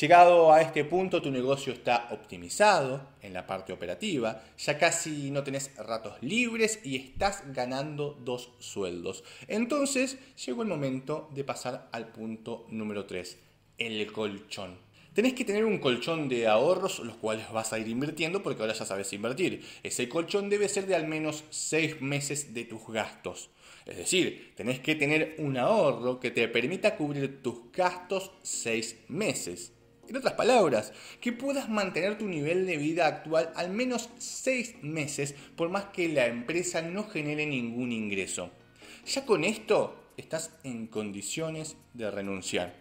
Llegado 0.00 0.52
a 0.52 0.60
este 0.60 0.84
punto, 0.84 1.22
tu 1.22 1.30
negocio 1.30 1.72
está 1.72 2.08
optimizado 2.10 3.10
en 3.22 3.32
la 3.32 3.46
parte 3.46 3.72
operativa, 3.72 4.42
ya 4.58 4.76
casi 4.76 5.30
no 5.30 5.44
tenés 5.44 5.70
ratos 5.76 6.20
libres 6.20 6.80
y 6.82 6.96
estás 6.96 7.44
ganando 7.54 8.18
dos 8.24 8.50
sueldos. 8.58 9.22
Entonces 9.46 10.18
llegó 10.44 10.62
el 10.62 10.68
momento 10.68 11.30
de 11.32 11.44
pasar 11.44 11.88
al 11.92 12.08
punto 12.08 12.66
número 12.70 13.06
3, 13.06 13.38
el 13.78 14.10
colchón. 14.10 14.78
Tenés 15.12 15.34
que 15.34 15.44
tener 15.44 15.64
un 15.64 15.78
colchón 15.78 16.28
de 16.28 16.48
ahorros, 16.48 16.98
los 16.98 17.14
cuales 17.14 17.48
vas 17.52 17.72
a 17.72 17.78
ir 17.78 17.86
invirtiendo 17.86 18.42
porque 18.42 18.62
ahora 18.62 18.74
ya 18.74 18.84
sabes 18.84 19.12
invertir. 19.12 19.64
Ese 19.84 20.08
colchón 20.08 20.50
debe 20.50 20.68
ser 20.68 20.86
de 20.86 20.96
al 20.96 21.06
menos 21.06 21.44
6 21.50 22.00
meses 22.00 22.52
de 22.52 22.64
tus 22.64 22.84
gastos. 22.88 23.48
Es 23.86 23.96
decir, 23.98 24.54
tenés 24.56 24.80
que 24.80 24.94
tener 24.94 25.36
un 25.38 25.56
ahorro 25.56 26.18
que 26.18 26.30
te 26.30 26.48
permita 26.48 26.96
cubrir 26.96 27.42
tus 27.42 27.70
gastos 27.70 28.32
seis 28.42 28.96
meses. 29.08 29.72
En 30.08 30.16
otras 30.16 30.34
palabras, 30.34 30.92
que 31.20 31.32
puedas 31.32 31.68
mantener 31.68 32.18
tu 32.18 32.26
nivel 32.26 32.66
de 32.66 32.76
vida 32.76 33.06
actual 33.06 33.50
al 33.54 33.70
menos 33.70 34.10
seis 34.18 34.74
meses 34.82 35.34
por 35.56 35.70
más 35.70 35.86
que 35.86 36.08
la 36.08 36.26
empresa 36.26 36.82
no 36.82 37.04
genere 37.04 37.46
ningún 37.46 37.92
ingreso. 37.92 38.50
Ya 39.06 39.24
con 39.24 39.44
esto 39.44 39.96
estás 40.16 40.50
en 40.62 40.86
condiciones 40.86 41.76
de 41.94 42.10
renunciar. 42.10 42.74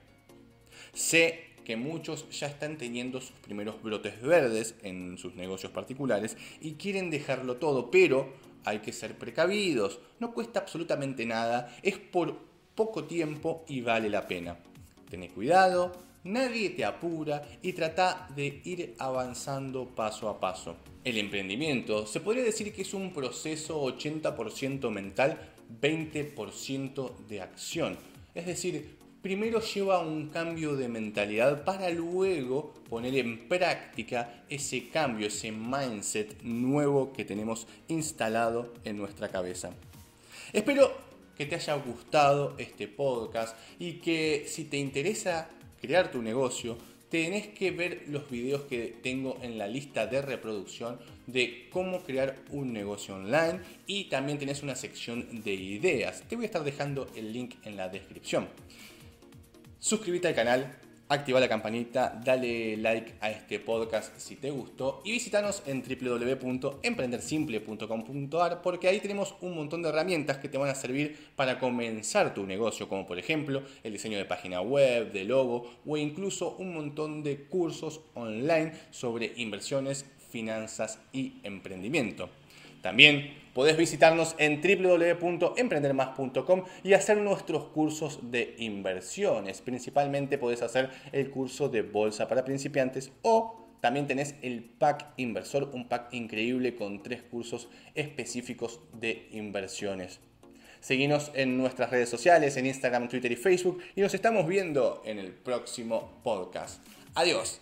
Sé 0.93 1.53
que 1.63 1.77
muchos 1.77 2.29
ya 2.29 2.47
están 2.47 2.77
teniendo 2.77 3.21
sus 3.21 3.37
primeros 3.37 3.81
brotes 3.81 4.21
verdes 4.21 4.75
en 4.83 5.17
sus 5.17 5.35
negocios 5.35 5.71
particulares 5.71 6.37
y 6.59 6.73
quieren 6.73 7.09
dejarlo 7.09 7.55
todo, 7.55 7.89
pero 7.89 8.33
hay 8.65 8.79
que 8.79 8.93
ser 8.93 9.17
precavidos. 9.17 9.99
No 10.19 10.33
cuesta 10.33 10.59
absolutamente 10.59 11.25
nada, 11.25 11.75
es 11.81 11.97
por 11.97 12.37
poco 12.75 13.05
tiempo 13.05 13.63
y 13.67 13.81
vale 13.81 14.09
la 14.09 14.27
pena. 14.27 14.57
Ten 15.09 15.27
cuidado, 15.29 15.91
nadie 16.23 16.71
te 16.71 16.85
apura 16.85 17.47
y 17.61 17.73
trata 17.73 18.27
de 18.35 18.61
ir 18.63 18.95
avanzando 18.99 19.87
paso 19.87 20.29
a 20.29 20.39
paso. 20.39 20.75
El 21.03 21.17
emprendimiento 21.17 22.07
se 22.07 22.21
podría 22.21 22.43
decir 22.43 22.73
que 22.73 22.83
es 22.83 22.93
un 22.93 23.11
proceso 23.13 23.83
80% 23.83 24.89
mental, 24.89 25.37
20% 25.81 27.17
de 27.27 27.41
acción. 27.41 27.97
Es 28.33 28.45
decir, 28.45 28.97
primero 29.21 29.61
lleva 29.61 29.99
un 29.99 30.29
cambio 30.29 30.75
de 30.75 30.87
mentalidad 30.87 31.63
para 31.63 31.89
luego 31.89 32.73
poner 32.89 33.15
en 33.15 33.47
práctica 33.47 34.43
ese 34.49 34.89
cambio, 34.89 35.27
ese 35.27 35.51
mindset 35.51 36.41
nuevo 36.43 37.13
que 37.13 37.25
tenemos 37.25 37.67
instalado 37.87 38.73
en 38.83 38.97
nuestra 38.97 39.29
cabeza. 39.29 39.71
Espero 40.51 40.91
que 41.35 41.45
te 41.45 41.55
haya 41.55 41.75
gustado 41.75 42.55
este 42.57 42.87
podcast 42.87 43.57
y 43.79 43.93
que 43.93 44.45
si 44.47 44.65
te 44.65 44.77
interesa 44.77 45.49
crear 45.83 46.09
tu 46.09 46.21
negocio, 46.21 46.77
tenés 47.09 47.47
que 47.49 47.71
ver 47.71 48.05
los 48.07 48.31
videos 48.31 48.61
que 48.61 48.95
tengo 49.03 49.37
en 49.43 49.57
la 49.57 49.67
lista 49.67 50.07
de 50.07 50.21
reproducción 50.23 50.97
de 51.27 51.67
cómo 51.69 52.01
crear 52.01 52.37
un 52.49 52.71
negocio 52.71 53.15
online 53.15 53.59
y 53.85 54.05
también 54.05 54.39
tenés 54.39 54.63
una 54.63 54.75
sección 54.75 55.43
de 55.43 55.53
ideas. 55.53 56.23
Te 56.27 56.37
voy 56.37 56.45
a 56.45 56.47
estar 56.47 56.63
dejando 56.63 57.07
el 57.15 57.33
link 57.33 57.55
en 57.65 57.75
la 57.75 57.89
descripción 57.89 58.47
suscríbete 59.83 60.29
al 60.29 60.35
canal, 60.35 60.77
activa 61.13 61.39
la 61.39 61.47
campanita, 61.47 62.19
dale 62.23 62.77
like 62.77 63.13
a 63.21 63.29
este 63.29 63.59
podcast 63.59 64.17
si 64.17 64.35
te 64.35 64.49
gustó 64.51 65.01
y 65.05 65.11
visítanos 65.11 65.63
en 65.65 65.83
www.emprendersimple.com.ar 65.83 68.61
porque 68.61 68.87
ahí 68.87 68.99
tenemos 68.99 69.35
un 69.41 69.55
montón 69.55 69.81
de 69.81 69.89
herramientas 69.89 70.37
que 70.37 70.49
te 70.49 70.57
van 70.57 70.69
a 70.69 70.75
servir 70.75 71.31
para 71.35 71.59
comenzar 71.59 72.33
tu 72.33 72.45
negocio, 72.45 72.87
como 72.89 73.07
por 73.07 73.19
ejemplo 73.19 73.63
el 73.83 73.93
diseño 73.93 74.17
de 74.17 74.25
página 74.25 74.61
web, 74.61 75.11
de 75.11 75.23
logo 75.23 75.71
o 75.85 75.97
incluso 75.97 76.55
un 76.57 76.73
montón 76.73 77.21
de 77.23 77.45
cursos 77.45 78.01
online 78.15 78.73
sobre 78.91 79.33
inversiones, 79.37 80.05
finanzas 80.29 80.99
y 81.11 81.39
emprendimiento. 81.43 82.29
También 82.83 83.33
podés 83.53 83.77
visitarnos 83.77 84.35
en 84.37 84.61
www.emprendermas.com 84.61 86.65
y 86.83 86.93
hacer 86.93 87.17
nuestros 87.17 87.69
cursos 87.69 88.19
de 88.29 88.55
inversiones. 88.59 89.61
Principalmente 89.61 90.37
podés 90.37 90.61
hacer 90.61 90.89
el 91.13 91.31
curso 91.31 91.69
de 91.69 91.81
bolsa 91.81 92.27
para 92.27 92.43
principiantes 92.43 93.13
o 93.21 93.61
también 93.79 94.05
tenés 94.05 94.35
el 94.41 94.63
pack 94.63 95.13
inversor, 95.15 95.69
un 95.73 95.87
pack 95.87 96.13
increíble 96.13 96.75
con 96.75 97.01
tres 97.01 97.23
cursos 97.23 97.69
específicos 97.95 98.81
de 98.93 99.29
inversiones. 99.31 100.19
Seguinos 100.81 101.31
en 101.35 101.57
nuestras 101.57 101.89
redes 101.89 102.09
sociales, 102.09 102.57
en 102.57 102.65
Instagram, 102.65 103.07
Twitter 103.07 103.31
y 103.31 103.37
Facebook 103.37 103.81
y 103.95 104.01
nos 104.01 104.13
estamos 104.13 104.45
viendo 104.45 105.01
en 105.05 105.19
el 105.19 105.31
próximo 105.31 106.19
podcast. 106.21 106.85
Adiós. 107.15 107.61